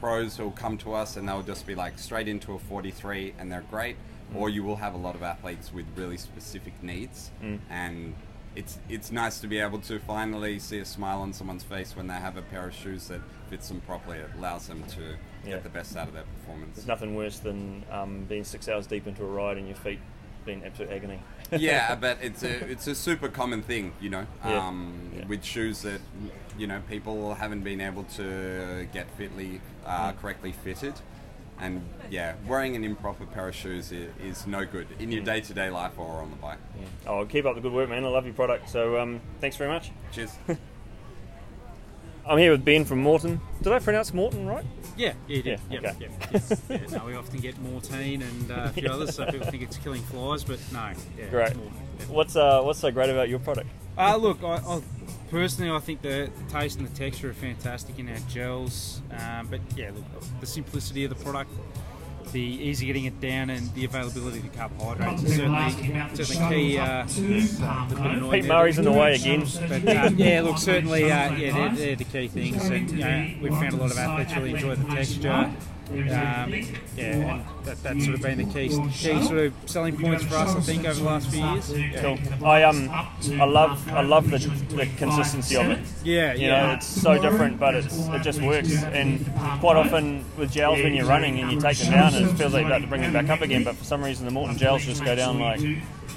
pros 0.00 0.36
who'll 0.36 0.52
come 0.52 0.78
to 0.78 0.94
us 0.94 1.16
and 1.16 1.28
they'll 1.28 1.42
just 1.42 1.66
be 1.66 1.74
like 1.74 1.98
straight 1.98 2.28
into 2.28 2.54
a 2.54 2.58
43 2.58 3.34
and 3.38 3.50
they're 3.50 3.64
great, 3.70 3.96
or 4.34 4.48
you 4.50 4.62
will 4.62 4.76
have 4.76 4.94
a 4.94 4.98
lot 4.98 5.14
of 5.14 5.22
athletes 5.22 5.72
with 5.72 5.86
really 5.96 6.16
specific 6.16 6.74
needs 6.82 7.30
Mm. 7.42 7.58
and 7.70 8.14
it's 8.56 8.78
it's 8.88 9.12
nice 9.12 9.38
to 9.40 9.46
be 9.46 9.58
able 9.58 9.78
to 9.78 9.98
finally 10.00 10.58
see 10.58 10.78
a 10.78 10.84
smile 10.84 11.20
on 11.20 11.32
someone's 11.32 11.62
face 11.62 11.94
when 11.96 12.06
they 12.08 12.14
have 12.14 12.36
a 12.36 12.42
pair 12.42 12.66
of 12.66 12.74
shoes 12.74 13.06
that 13.08 13.20
fits 13.50 13.68
them 13.68 13.80
properly. 13.82 14.18
It 14.18 14.30
allows 14.36 14.66
them 14.66 14.82
to 14.96 15.00
Yeah. 15.44 15.50
get 15.54 15.62
the 15.62 15.68
best 15.68 15.96
out 15.96 16.08
of 16.08 16.14
their 16.14 16.24
performance. 16.24 16.76
There's 16.76 16.86
nothing 16.88 17.14
worse 17.14 17.38
than 17.38 17.84
um, 17.90 18.24
being 18.24 18.44
six 18.44 18.68
hours 18.68 18.86
deep 18.86 19.06
into 19.06 19.22
a 19.22 19.26
ride 19.28 19.58
and 19.58 19.66
your 19.66 19.76
feet 19.76 20.00
being 20.44 20.64
absolute 20.64 20.90
agony. 20.90 21.20
yeah, 21.52 21.94
but 21.94 22.18
it's 22.20 22.42
a 22.42 22.68
it's 22.70 22.86
a 22.88 22.94
super 22.94 23.28
common 23.28 23.62
thing, 23.62 23.92
you 24.00 24.10
know, 24.10 24.26
Yeah. 24.44 24.66
um, 24.66 25.12
Yeah. 25.16 25.26
with 25.26 25.44
shoes 25.44 25.82
that 25.82 26.00
you 26.58 26.66
know 26.66 26.80
people 26.88 27.34
haven't 27.34 27.62
been 27.62 27.80
able 27.80 28.04
to 28.16 28.88
get 28.92 29.08
fitly 29.16 29.60
uh, 29.86 30.12
Mm. 30.12 30.20
correctly 30.20 30.52
fitted, 30.52 30.94
and 31.60 31.82
yeah, 32.10 32.34
wearing 32.46 32.76
an 32.76 32.84
improper 32.84 33.26
pair 33.26 33.48
of 33.48 33.54
shoes 33.54 33.92
is, 33.92 34.10
is 34.22 34.46
no 34.46 34.64
good 34.64 34.86
in 34.98 35.10
your 35.12 35.22
day 35.22 35.40
to 35.40 35.54
day 35.54 35.70
life 35.70 35.98
or 35.98 36.20
on 36.20 36.30
the 36.30 36.36
bike. 36.36 36.58
Oh, 37.06 37.24
keep 37.26 37.44
up 37.46 37.54
the 37.54 37.60
good 37.60 37.72
work, 37.72 37.88
man. 37.88 38.04
I 38.04 38.08
love 38.08 38.24
your 38.24 38.34
product. 38.34 38.68
So 38.70 38.98
um, 39.00 39.20
thanks 39.40 39.56
very 39.56 39.70
much. 39.70 39.90
Cheers. 40.12 40.36
I'm 42.26 42.36
here 42.36 42.50
with 42.52 42.62
Ben 42.64 42.84
from 42.84 43.02
Maurten. 43.02 43.40
Did 43.62 43.72
I 43.72 43.78
pronounce 43.78 44.10
Maurten 44.10 44.46
right? 44.46 44.64
Yeah, 44.98 45.14
yeah, 45.26 45.36
you 45.36 45.42
did. 45.42 45.60
Yeah, 45.70 45.80
Yep, 45.80 45.94
okay. 45.96 45.96
yep, 46.00 46.10
yes, 46.32 46.62
yeah, 46.68 46.98
no, 46.98 47.06
we 47.06 47.14
often 47.14 47.40
get 47.40 47.58
Mortine 47.58 48.20
and 48.20 48.50
uh, 48.50 48.54
a 48.64 48.68
few 48.70 48.88
others, 48.90 49.14
so 49.14 49.24
people 49.30 49.46
think 49.50 49.62
it's 49.62 49.78
killing 49.78 50.02
flies, 50.02 50.44
but 50.44 50.58
no. 50.70 50.92
Yeah, 51.16 51.26
Great. 51.30 51.56
Mortine, 51.56 51.72
yeah. 52.00 52.04
What's 52.06 52.36
uh, 52.36 52.60
what's 52.62 52.80
so 52.80 52.90
great 52.90 53.08
about 53.08 53.30
your 53.30 53.38
product? 53.38 53.70
Uh, 53.96 54.16
look, 54.16 54.42
I, 54.44 54.56
I, 54.56 54.82
personally, 55.30 55.70
I 55.70 55.78
think 55.78 56.02
the, 56.02 56.30
the 56.36 56.52
taste 56.52 56.78
and 56.78 56.88
the 56.88 56.94
texture 56.94 57.30
are 57.30 57.34
fantastic 57.34 57.98
in 57.98 58.08
our 58.08 58.18
gels. 58.28 59.02
Um, 59.10 59.48
but 59.48 59.60
yeah, 59.76 59.90
look, 59.94 60.04
the 60.40 60.46
simplicity 60.46 61.04
of 61.04 61.10
the 61.16 61.24
product, 61.24 61.50
the 62.32 62.40
easy 62.40 62.86
getting 62.86 63.06
it 63.06 63.20
down, 63.20 63.50
and 63.50 63.72
the 63.74 63.84
availability 63.86 64.38
of 64.38 64.52
the 64.52 64.58
carbohydrates 64.58 65.22
is 65.22 65.36
certainly, 65.36 66.14
certainly 66.14 66.54
key. 66.54 66.78
Uh, 66.78 67.06
Pete. 68.30 68.44
Murray's 68.44 68.78
in 68.78 68.84
the 68.84 68.92
way 68.92 69.14
again. 69.14 69.46
But 69.68 69.88
uh, 69.88 70.10
yeah, 70.14 70.42
look, 70.42 70.58
certainly, 70.58 71.04
uh, 71.04 71.32
yeah, 71.34 71.52
they're, 71.52 71.76
they're 71.76 71.96
the 71.96 72.04
key 72.04 72.28
things, 72.28 72.68
and 72.68 72.90
you 72.90 72.98
know, 72.98 73.34
we've 73.40 73.52
found 73.52 73.72
a 73.74 73.76
lot 73.76 73.90
of 73.90 73.98
athletes 73.98 74.34
really 74.36 74.50
enjoy 74.54 74.74
the 74.74 74.94
texture. 74.94 75.50
Um, 75.90 75.98
yeah, 76.04 76.44
and 76.98 77.44
that, 77.64 77.82
that's 77.82 78.04
sort 78.04 78.16
of 78.16 78.22
been 78.22 78.38
the 78.38 78.44
key, 78.44 78.68
key 78.68 79.22
sort 79.22 79.38
of 79.38 79.54
selling 79.66 79.96
points 79.96 80.24
for 80.24 80.34
us, 80.34 80.54
I 80.54 80.60
think, 80.60 80.84
over 80.84 80.98
the 80.98 81.04
last 81.06 81.30
few 81.30 81.44
years. 81.44 82.00
Cool. 82.00 82.18
I 82.46 82.62
um, 82.64 82.90
I 82.90 83.44
love 83.44 83.88
I 83.90 84.02
love 84.02 84.30
the, 84.30 84.38
the 84.76 84.86
consistency 84.98 85.56
of 85.56 85.66
it. 85.70 85.78
Yeah, 86.04 86.34
You 86.34 86.48
yeah. 86.48 86.66
know, 86.66 86.72
it's 86.74 86.86
so 86.86 87.20
different, 87.20 87.58
but 87.58 87.74
it's 87.74 88.06
it 88.08 88.22
just 88.22 88.42
works. 88.42 88.82
And 88.84 89.24
quite 89.60 89.76
often 89.76 90.24
with 90.36 90.52
gels, 90.52 90.78
when 90.82 90.94
you're 90.94 91.06
running 91.06 91.40
and 91.40 91.50
you 91.50 91.60
take 91.60 91.78
them 91.78 91.92
down, 91.92 92.14
it 92.14 92.26
feels 92.36 92.52
like 92.52 92.62
you're 92.62 92.70
about 92.70 92.82
to 92.82 92.86
bring 92.88 93.00
them 93.02 93.12
back 93.12 93.28
up 93.30 93.40
again. 93.40 93.64
But 93.64 93.76
for 93.76 93.84
some 93.84 94.02
reason, 94.04 94.26
the 94.26 94.32
Maurten 94.32 94.56
gels 94.58 94.84
just 94.84 95.04
go 95.04 95.14
down 95.14 95.38
like 95.40 95.60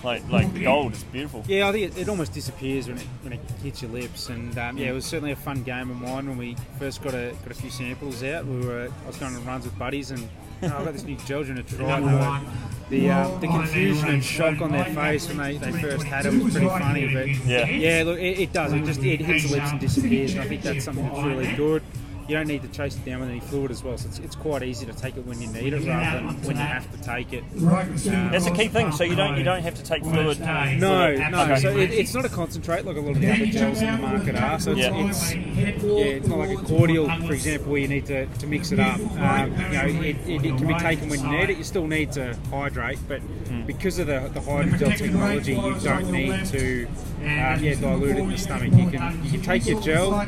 like 0.03 0.27
like 0.29 0.61
gold. 0.61 0.93
It's 0.93 1.03
beautiful. 1.03 1.43
Yeah, 1.47 1.67
I 1.67 1.71
think 1.71 1.95
it, 1.95 2.01
it 2.01 2.09
almost 2.09 2.33
disappears 2.33 2.87
when 2.87 2.97
it 2.97 3.07
when 3.23 3.33
it 3.33 3.39
hits 3.63 3.81
your 3.81 3.91
lips, 3.91 4.29
and 4.29 4.57
um, 4.57 4.77
yeah, 4.77 4.89
it 4.89 4.93
was 4.93 5.05
certainly 5.05 5.31
a 5.31 5.35
fun 5.35 5.63
game 5.63 5.89
of 5.91 5.97
mine 6.01 6.27
when 6.27 6.37
we 6.37 6.55
first 6.79 7.01
got 7.03 7.13
a 7.13 7.33
got 7.43 7.51
a 7.51 7.53
few 7.53 7.69
samples 7.69 8.23
out. 8.23 8.45
We 8.45 8.65
were 8.65 8.89
I 9.03 9.07
was 9.07 9.17
going 9.17 9.35
on 9.35 9.45
runs 9.45 9.65
with 9.65 9.77
buddies, 9.77 10.11
and 10.11 10.27
oh, 10.63 10.67
I've 10.67 10.85
got 10.85 10.93
this 10.93 11.03
new 11.03 11.17
Georgian 11.25 11.55
to 11.57 11.63
try. 11.63 12.43
The, 12.89 13.09
uh, 13.09 13.37
the 13.37 13.47
confusion 13.47 14.09
and 14.09 14.21
shock 14.23 14.59
on 14.59 14.73
their 14.73 14.83
face 14.83 15.25
when 15.29 15.37
they, 15.37 15.55
they 15.55 15.71
first 15.71 16.03
had 16.03 16.25
it 16.25 16.33
was 16.33 16.51
pretty 16.51 16.67
funny, 16.67 17.13
but 17.13 17.29
Yeah. 17.45 17.65
yeah, 17.69 18.03
look, 18.03 18.19
it, 18.19 18.37
it 18.37 18.51
does. 18.51 18.73
It 18.73 18.83
just 18.83 19.01
it 19.01 19.21
hits 19.21 19.45
the 19.49 19.55
lips 19.55 19.71
and 19.71 19.79
disappears, 19.79 20.33
and 20.33 20.41
I 20.41 20.47
think 20.49 20.61
that's 20.61 20.83
something 20.83 21.05
that's 21.05 21.23
really 21.23 21.55
good. 21.55 21.83
You 22.31 22.37
don't 22.37 22.47
need 22.47 22.61
to 22.61 22.69
chase 22.69 22.95
it 22.95 23.03
down 23.03 23.19
with 23.19 23.27
any 23.29 23.41
fluid 23.41 23.71
as 23.71 23.83
well, 23.83 23.97
so 23.97 24.07
it's, 24.07 24.19
it's 24.19 24.35
quite 24.37 24.63
easy 24.63 24.85
to 24.85 24.93
take 24.93 25.17
it 25.17 25.25
when 25.27 25.41
you 25.41 25.49
need 25.49 25.73
it 25.73 25.85
rather 25.85 26.25
than 26.25 26.41
when 26.43 26.55
you 26.55 26.61
have 26.61 26.89
to 26.89 27.03
take 27.03 27.33
it. 27.33 27.43
Um, 27.57 28.31
That's 28.31 28.45
a 28.45 28.51
key 28.51 28.69
thing. 28.69 28.93
So 28.93 29.03
you 29.03 29.17
don't 29.17 29.35
you 29.35 29.43
don't 29.43 29.61
have 29.61 29.75
to 29.75 29.83
take 29.83 30.01
fluid. 30.01 30.39
no, 30.39 31.13
no. 31.29 31.55
So 31.57 31.75
it, 31.75 31.91
it's 31.91 32.13
not 32.13 32.23
a 32.23 32.29
concentrate 32.29 32.85
like 32.85 32.95
a 32.95 33.01
lot 33.01 33.17
of 33.17 33.19
the 33.19 33.33
other 33.33 33.45
gels 33.47 33.81
in 33.81 33.91
the 33.97 34.07
market 34.07 34.35
are. 34.37 34.61
So 34.61 34.71
it's, 34.71 34.79
Yeah. 34.79 35.07
it's 35.09 35.33
yeah, 35.33 36.05
it's 36.05 36.27
not 36.29 36.37
like 36.39 36.57
a 36.57 36.61
cordial, 36.61 37.09
for 37.27 37.33
example, 37.33 37.73
where 37.73 37.81
you 37.81 37.89
need 37.89 38.05
to, 38.05 38.25
to 38.27 38.47
mix 38.47 38.71
it 38.71 38.79
up. 38.79 38.97
Um, 39.01 39.51
you 39.51 39.77
know, 39.77 39.85
it, 40.01 40.15
it, 40.25 40.45
it 40.45 40.57
can 40.57 40.67
be 40.67 40.75
taken 40.75 41.09
when 41.09 41.19
you 41.19 41.31
need 41.37 41.49
it. 41.49 41.57
You 41.57 41.65
still 41.65 41.85
need 41.85 42.13
to 42.13 42.33
hydrate, 42.49 42.99
but 43.09 43.21
because 43.67 43.99
of 43.99 44.07
the, 44.07 44.31
the 44.33 44.39
hydrogel 44.39 44.95
technology, 44.97 45.55
you 45.55 45.75
don't 45.81 46.09
need 46.09 46.45
to 46.45 46.87
uh, 46.87 47.25
yeah 47.25 47.75
dilute 47.75 48.11
it 48.15 48.19
in 48.19 48.29
the 48.29 48.37
stomach. 48.37 48.71
You 48.71 48.89
can 48.89 49.21
you 49.25 49.31
can 49.31 49.41
take 49.41 49.65
your 49.65 49.81
gel 49.81 50.25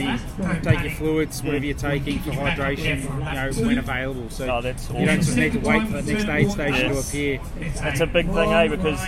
and 0.00 0.62
take 0.64 0.82
your 0.82 0.92
fluids, 0.92 1.42
whatever 1.42 1.64
you're 1.64 1.76
taking 1.76 2.18
for 2.20 2.30
hydration, 2.30 3.02
you 3.02 3.08
know, 3.62 3.66
when 3.66 3.78
available. 3.78 4.28
So 4.30 4.48
Oh, 4.48 4.60
that's 4.60 4.88
you 4.90 5.06
don't 5.06 5.20
just 5.20 5.36
need 5.36 5.52
to 5.52 5.58
wait 5.60 5.86
for 5.86 6.00
the 6.02 6.12
next 6.12 6.28
aid 6.28 6.50
station 6.50 6.92
Yes. 6.92 7.10
to 7.10 7.16
appear. 7.16 7.40
It's 7.60 8.00
a 8.00 8.06
big 8.06 8.26
thing, 8.26 8.52
eh? 8.52 8.68
Because 8.68 9.06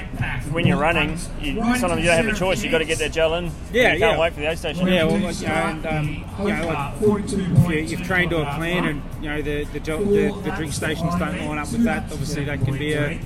when 0.50 0.66
you're 0.66 0.78
running, 0.78 1.19
you, 1.40 1.55
sometimes 1.76 2.00
you 2.00 2.07
don't 2.09 2.25
have 2.25 2.35
a 2.35 2.38
choice. 2.38 2.62
You've 2.62 2.73
got 2.73 2.78
to 2.78 2.85
get 2.85 2.99
that 2.99 3.12
gel 3.12 3.35
in. 3.35 3.50
Yeah, 3.73 3.93
you 3.95 3.99
can't 4.00 4.00
yeah. 4.00 4.19
wait 4.19 4.33
for 4.33 4.40
the 4.40 4.50
aid 4.50 4.59
station. 4.59 4.87
Yeah, 4.87 5.05
well, 5.05 5.19
like, 5.19 5.40
you 5.40 5.47
know, 5.47 5.52
and 5.55 5.87
um, 5.87 6.09
you 6.40 6.49
know, 6.49 6.66
like 6.66 7.25
if 7.25 7.71
you, 7.93 7.97
you've 7.99 8.07
trained 8.07 8.31
to 8.31 8.43
a 8.43 8.55
plan, 8.55 8.85
and 8.87 9.02
you 9.21 9.28
know 9.28 9.43
the 9.43 9.64
the, 9.64 9.81
gel, 9.81 9.99
the 10.05 10.33
the 10.45 10.50
drink 10.52 10.73
stations 10.73 11.14
don't 11.16 11.38
line 11.47 11.59
up 11.59 11.71
with 11.73 11.85
that. 11.85 12.05
Obviously, 12.05 12.45
that 12.45 12.61
can 12.61 12.78
be 12.78 12.93
a 12.95 13.19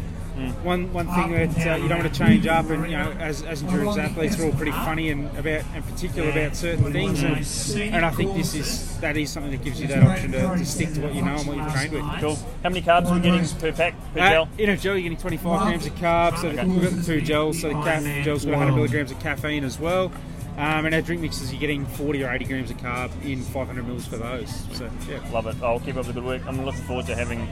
one 0.62 0.92
one 0.92 1.06
thing 1.06 1.32
that 1.32 1.66
uh, 1.66 1.76
you 1.76 1.88
don't 1.88 2.00
want 2.00 2.12
to 2.12 2.18
change 2.18 2.46
up. 2.46 2.68
And 2.70 2.84
you 2.90 2.96
know, 2.96 3.10
as, 3.18 3.42
as 3.42 3.62
endurance 3.62 3.96
athletes, 3.98 4.38
we're 4.38 4.46
all 4.46 4.52
pretty 4.52 4.72
funny 4.72 5.10
and 5.10 5.26
about 5.38 5.64
and 5.74 5.84
particular 5.86 6.30
about 6.30 6.56
certain 6.56 6.92
things. 6.92 7.22
And, 7.22 7.94
and 7.94 8.04
I 8.04 8.10
think 8.10 8.34
this 8.34 8.54
is 8.54 8.98
that 9.00 9.16
is 9.16 9.30
something 9.30 9.52
that 9.52 9.62
gives 9.62 9.80
you 9.80 9.86
that 9.88 10.02
option 10.02 10.32
to, 10.32 10.38
to 10.40 10.64
stick 10.66 10.92
to 10.94 11.00
what 11.00 11.14
you 11.14 11.22
know 11.22 11.36
and 11.36 11.46
what 11.46 11.56
you've 11.56 11.72
trained 11.72 11.92
with. 11.92 12.20
Cool. 12.20 12.36
How 12.62 12.68
many 12.68 12.82
carbs 12.82 13.06
are 13.10 13.14
we 13.14 13.20
getting 13.20 13.46
per 13.58 13.72
pack 13.72 13.94
per 14.14 14.20
Uh, 14.20 14.30
gel? 14.30 14.48
in 14.58 14.70
a 14.70 14.76
gel, 14.76 14.94
you're 14.94 15.02
getting 15.02 15.18
25 15.18 15.62
grams 15.62 15.86
of 15.86 15.94
carbs. 15.96 16.38
So 16.38 16.48
Okay. 16.48 16.64
we've 16.64 16.82
got 16.82 16.92
the 16.92 17.02
two 17.02 17.20
gels. 17.20 17.60
So 17.60 17.68
the 17.68 17.74
ca- 17.74 18.22
gel's 18.22 18.44
got 18.44 18.52
100 18.52 18.74
milligrams 18.74 19.10
of 19.10 19.20
caffeine 19.20 19.64
as 19.64 19.78
well. 19.78 20.12
Um, 20.58 20.84
and 20.84 20.94
our 20.94 21.00
drink 21.00 21.22
mixes, 21.22 21.50
you're 21.52 21.60
getting 21.60 21.86
40 21.86 22.22
or 22.24 22.30
80 22.30 22.44
grams 22.44 22.70
of 22.70 22.76
carb 22.78 23.10
in 23.24 23.40
500 23.40 23.86
mils 23.86 24.06
for 24.06 24.18
those. 24.18 24.50
So 24.72 24.90
yeah. 25.08 25.20
Love 25.32 25.46
it. 25.46 25.56
I'll 25.62 25.80
keep 25.80 25.96
up 25.96 26.04
the 26.06 26.12
good 26.12 26.24
work. 26.24 26.42
I'm 26.46 26.62
looking 26.66 26.82
forward 26.82 27.06
to 27.06 27.14
having 27.16 27.48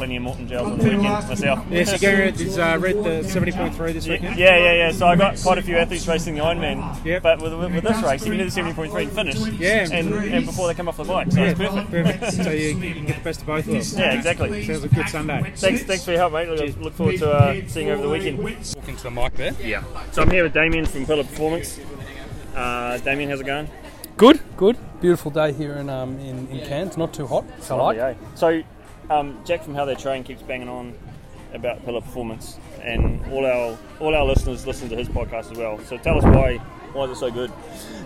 plenty 0.00 0.16
of 0.16 0.22
Maurten 0.22 0.48
gels 0.48 0.66
on 0.72 0.78
the 0.78 0.84
weekend 0.84 1.02
myself. 1.02 1.66
Yeah, 1.70 1.84
so 1.84 1.98
Garrett 1.98 2.40
is 2.40 2.58
uh, 2.58 2.78
read 2.80 2.96
the 3.04 3.20
70.3 3.20 3.92
this 3.92 4.06
Yeah, 4.06 4.12
weekend. 4.14 4.38
yeah, 4.38 4.56
yeah, 4.56 4.72
yeah. 4.72 4.92
So 4.92 5.06
I 5.06 5.14
got 5.14 5.36
quite 5.38 5.58
a 5.58 5.62
few 5.62 5.76
athletes 5.76 6.08
racing 6.08 6.36
the 6.36 6.40
Ironman. 6.40 7.04
Yep. 7.04 7.22
But 7.22 7.42
with, 7.42 7.52
with 7.52 7.84
this 7.84 8.02
race, 8.02 8.24
you 8.24 8.30
can 8.32 8.38
do 8.38 8.48
the 8.48 8.60
70.3 8.62 9.02
and 9.02 9.12
finish. 9.12 9.36
Yeah. 9.60 9.86
And, 9.92 10.14
and 10.14 10.46
before 10.46 10.68
they 10.68 10.74
come 10.74 10.88
off 10.88 10.96
the 10.96 11.04
bike. 11.04 11.30
So 11.30 11.38
Yeah, 11.38 11.50
it's 11.50 11.58
perfect. 11.58 11.90
perfect. 11.90 12.32
so 12.32 12.50
you, 12.50 12.68
you 12.78 12.94
can 12.94 13.04
get 13.04 13.18
the 13.18 13.24
best 13.24 13.42
of 13.42 13.46
both 13.46 13.66
worlds. 13.66 13.94
Yeah, 13.94 14.14
exactly. 14.14 14.64
Sounds 14.64 14.82
like 14.82 14.92
a 14.92 14.94
good 14.94 15.08
Sunday. 15.10 15.52
Thanks, 15.56 15.82
thanks 15.82 16.04
for 16.06 16.12
your 16.12 16.20
help, 16.20 16.32
mate. 16.32 16.48
Look, 16.48 16.76
look 16.80 16.94
forward 16.94 17.18
to 17.18 17.30
uh, 17.30 17.60
seeing 17.66 17.88
you 17.88 17.92
over 17.92 18.02
the 18.02 18.08
weekend. 18.08 18.38
Walking 18.38 18.96
to 18.96 19.02
the 19.02 19.10
mic 19.10 19.34
there. 19.34 19.54
Yeah. 19.62 19.84
So 20.12 20.22
I'm 20.22 20.30
here 20.30 20.44
with 20.44 20.54
Damien 20.54 20.86
from 20.86 21.04
Pillar 21.04 21.24
Performance. 21.24 21.78
Uh, 22.56 22.96
Damien, 22.98 23.28
how's 23.28 23.40
it 23.40 23.44
going? 23.46 23.68
Good, 24.16 24.40
good. 24.56 24.78
Beautiful 25.02 25.30
day 25.30 25.52
here 25.52 25.74
in 25.74 25.88
um, 25.90 26.18
in, 26.20 26.48
in 26.48 26.66
Cairns. 26.66 26.96
Not 26.96 27.12
too 27.14 27.26
hot. 27.26 27.44
So, 27.60 27.78
I 27.78 27.82
like. 27.82 27.96
Yeah. 27.96 28.14
So 28.34 28.62
um, 29.10 29.38
Jack 29.44 29.62
from 29.64 29.74
How 29.74 29.84
They 29.84 29.96
Train 29.96 30.24
keeps 30.24 30.42
banging 30.42 30.68
on 30.68 30.94
about 31.52 31.84
Pillar 31.84 32.00
Performance, 32.00 32.58
and 32.82 33.20
all 33.32 33.44
our 33.44 33.76
all 33.98 34.14
our 34.14 34.24
listeners 34.24 34.66
listen 34.66 34.88
to 34.88 34.96
his 34.96 35.08
podcast 35.08 35.50
as 35.50 35.58
well. 35.58 35.78
So 35.80 35.98
tell 35.98 36.16
us 36.16 36.24
why 36.24 36.60
Why 36.92 37.04
is 37.04 37.10
it 37.12 37.16
so 37.16 37.30
good? 37.30 37.52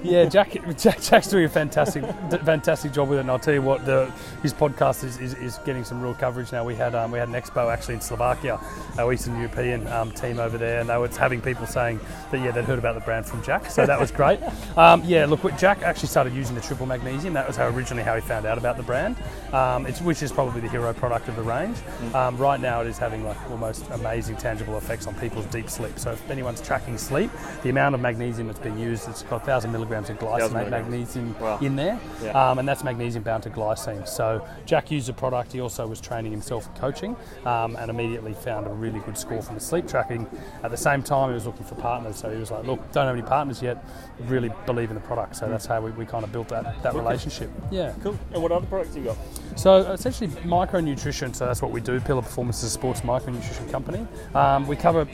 Yeah, 0.05 0.27
Jack, 0.27 0.53
Jack, 0.77 1.01
Jack's 1.01 1.29
doing 1.29 1.47
a 1.47 1.49
fantastic, 1.49 2.05
fantastic 2.45 2.93
job 2.93 3.09
with 3.09 3.19
it. 3.19 3.23
And 3.23 3.31
I'll 3.31 3.39
tell 3.39 3.55
you 3.55 3.63
what, 3.63 3.87
the, 3.87 4.13
his 4.43 4.53
podcast 4.53 5.03
is, 5.03 5.19
is, 5.19 5.33
is 5.35 5.59
getting 5.65 5.83
some 5.83 6.03
real 6.03 6.13
coverage 6.13 6.53
now. 6.53 6.63
We 6.63 6.75
had 6.75 6.95
um, 6.95 7.11
we 7.11 7.19
had 7.19 7.29
an 7.29 7.35
expo 7.35 7.73
actually 7.73 7.95
in 7.95 8.03
Slovakia, 8.03 8.61
our 8.99 9.11
Eastern 9.15 9.37
European 9.39 9.87
um, 9.89 10.13
team 10.13 10.39
over 10.39 10.59
there, 10.59 10.81
and 10.81 10.91
they 10.91 10.99
were 10.99 11.09
having 11.09 11.41
people 11.41 11.67
saying 11.67 11.99
that 12.31 12.41
yeah 12.41 12.51
they'd 12.51 12.65
heard 12.65 12.79
about 12.79 12.95
the 12.95 13.01
brand 13.01 13.25
from 13.25 13.43
Jack, 13.43 13.71
so 13.71 13.87
that 13.87 13.99
was 13.99 14.11
great. 14.11 14.41
Um, 14.77 15.03
yeah, 15.05 15.25
look, 15.27 15.41
Jack 15.57 15.83
actually 15.83 16.09
started 16.09 16.33
using 16.33 16.55
the 16.55 16.61
triple 16.61 16.87
magnesium. 16.87 17.33
That 17.35 17.47
was 17.47 17.57
how 17.57 17.69
originally 17.69 18.03
how 18.03 18.15
he 18.17 18.21
found 18.21 18.45
out 18.45 18.59
about 18.59 18.77
the 18.77 18.83
brand, 18.83 19.17
um, 19.53 19.87
it's, 19.87 20.01
which 20.01 20.23
is 20.23 20.33
probably 20.33 20.61
the 20.61 20.69
hero 20.69 20.93
product 20.93 21.29
of 21.29 21.37
the 21.37 21.43
range. 21.43 21.79
Um, 22.13 22.37
right 22.37 22.61
now, 22.61 22.81
it 22.81 22.89
is 22.89 22.99
having 22.99 23.25
like 23.25 23.37
almost 23.51 23.89
amazing 23.91 24.37
tangible 24.37 24.77
effects 24.77 25.07
on 25.07 25.15
people's 25.15 25.47
deep 25.47 25.71
sleep. 25.71 25.99
So 25.99 26.11
if 26.11 26.31
anyone's 26.31 26.61
tracking 26.61 26.99
sleep, 26.99 27.31
the 27.63 27.71
amount 27.71 27.95
of 27.95 28.01
magnesium 28.01 28.49
that's 28.49 28.59
being 28.59 28.74
used, 28.79 29.09
it's 29.09 29.23
got 29.23 29.41
1,000 29.41 29.71
milligrams 29.73 30.11
of 30.11 30.19
glycinate 30.19 30.71
magnesium 30.71 31.35
Wow. 31.41 31.59
in 31.61 31.77
there, 31.77 31.99
Yeah. 32.23 32.31
um, 32.51 32.59
and 32.59 32.69
that's 32.69 32.85
magnesium 32.85 33.23
bound 33.25 33.43
to 33.45 33.51
glycine. 33.51 34.07
So 34.07 34.45
Jack 34.67 34.91
used 34.91 35.09
the 35.09 35.13
product. 35.13 35.53
He 35.53 35.61
also 35.61 35.87
was 35.87 36.01
training 36.01 36.33
himself 36.33 36.67
in 36.67 36.81
coaching, 36.81 37.17
um, 37.47 37.77
and 37.77 37.91
immediately 37.91 38.35
found 38.35 38.67
a 38.67 38.71
really 38.71 39.01
good 39.01 39.17
score 39.19 39.43
from 39.43 39.55
the 39.55 39.61
sleep 39.61 39.87
tracking. 39.89 40.27
At 40.63 40.71
the 40.71 40.77
same 40.77 41.03
time, 41.03 41.29
he 41.31 41.35
was 41.35 41.47
looking 41.47 41.65
for 41.65 41.75
partners. 41.77 42.17
So 42.17 42.31
he 42.31 42.39
was 42.39 42.51
like, 42.51 42.65
"Look, 42.65 42.93
don't 42.93 43.07
have 43.07 43.15
any 43.17 43.27
partners 43.27 43.63
yet. 43.63 43.85
Really 44.27 44.51
believe 44.67 44.91
in 44.91 44.95
the 44.95 45.01
product." 45.03 45.37
So 45.37 45.49
that's 45.49 45.67
how 45.67 45.81
we, 45.81 45.91
we 45.93 46.07
kind 46.07 46.25
of 46.25 46.33
built 46.33 46.49
that 46.49 46.83
that 46.83 46.95
relationship. 46.95 47.51
Yeah. 47.71 47.93
Cool. 48.03 48.17
And 48.33 48.43
what 48.43 48.53
other 48.53 48.67
products 48.67 48.97
you 48.97 49.05
got? 49.05 49.17
So 49.57 49.77
essentially, 49.93 50.29
micronutrition. 50.45 51.35
So 51.35 51.47
that's 51.47 51.63
what 51.63 51.71
we 51.71 51.81
do. 51.81 52.01
Pillar 52.01 52.23
Performance 52.23 52.59
is 52.59 52.65
a 52.65 52.71
sports 52.71 53.01
micronutrition 53.03 53.71
company. 53.71 54.07
Um, 54.35 54.67
we 54.67 54.77
cover 54.77 55.07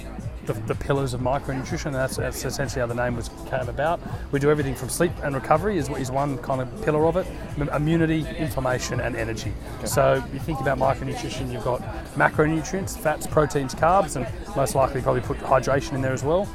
the, 0.53 0.61
the 0.63 0.75
pillars 0.75 1.15
of 1.15 1.21
micronutrition. 1.21 1.93
That's, 1.93 2.17
that's 2.17 2.45
essentially 2.45 2.81
how 2.81 2.87
the 2.87 2.95
name 2.95 3.17
was 3.17 3.31
came 3.49 3.69
about. 3.69 4.01
We 4.33 4.41
do 4.41 4.51
everything 4.51 4.75
from 4.75 4.89
sleep 4.89 5.13
and 5.23 5.35
recovery 5.35 5.79
is, 5.79 5.89
is 5.91 6.11
one 6.11 6.39
kind 6.39 6.61
of 6.61 6.85
pillar 6.85 7.07
of 7.07 7.17
it. 7.17 7.27
Immunity, 7.75 8.27
inflammation, 8.37 9.01
and 9.01 9.17
energy. 9.17 9.53
So 9.85 10.23
you 10.33 10.41
think 10.41 10.61
about 10.61 10.79
micronutrition. 10.79 11.53
You've 11.53 11.65
got 11.65 11.81
macronutrients, 12.15 12.99
fats, 12.99 13.27
proteins, 13.27 13.75
carbs, 13.75 14.17
and 14.17 14.27
most 14.57 14.75
likely 14.75 15.01
probably 15.03 15.23
put 15.23 15.39
hydration 15.39 15.93
in 15.93 16.03
there 16.03 16.13
as 16.13 16.25
well 16.25 16.49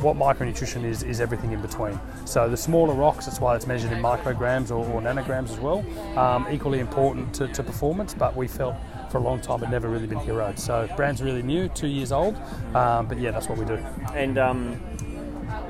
what 0.00 0.16
micronutrition 0.16 0.84
is 0.84 1.02
is 1.02 1.20
everything 1.20 1.52
in 1.52 1.60
between. 1.60 1.98
So 2.24 2.48
the 2.48 2.56
smaller 2.56 2.94
rocks, 2.94 3.26
that's 3.26 3.40
why 3.40 3.56
it's 3.56 3.66
measured 3.66 3.92
in 3.92 3.98
micrograms 3.98 4.70
or, 4.70 4.86
or 4.90 5.00
nanograms 5.00 5.50
as 5.50 5.58
well. 5.58 5.84
Um, 6.18 6.46
equally 6.50 6.80
important 6.80 7.34
to, 7.34 7.48
to 7.48 7.62
performance, 7.62 8.14
but 8.14 8.36
we 8.36 8.48
felt 8.48 8.76
for 9.10 9.18
a 9.18 9.20
long 9.20 9.40
time 9.40 9.62
it 9.62 9.70
never 9.70 9.88
really 9.88 10.06
been 10.06 10.20
heroed. 10.20 10.58
So 10.58 10.88
brand's 10.96 11.22
really 11.22 11.42
new, 11.42 11.68
two 11.68 11.88
years 11.88 12.12
old, 12.12 12.36
um, 12.74 13.06
but 13.06 13.18
yeah, 13.18 13.30
that's 13.30 13.48
what 13.48 13.58
we 13.58 13.64
do. 13.64 13.74
And 14.14 14.38
um, 14.38 14.80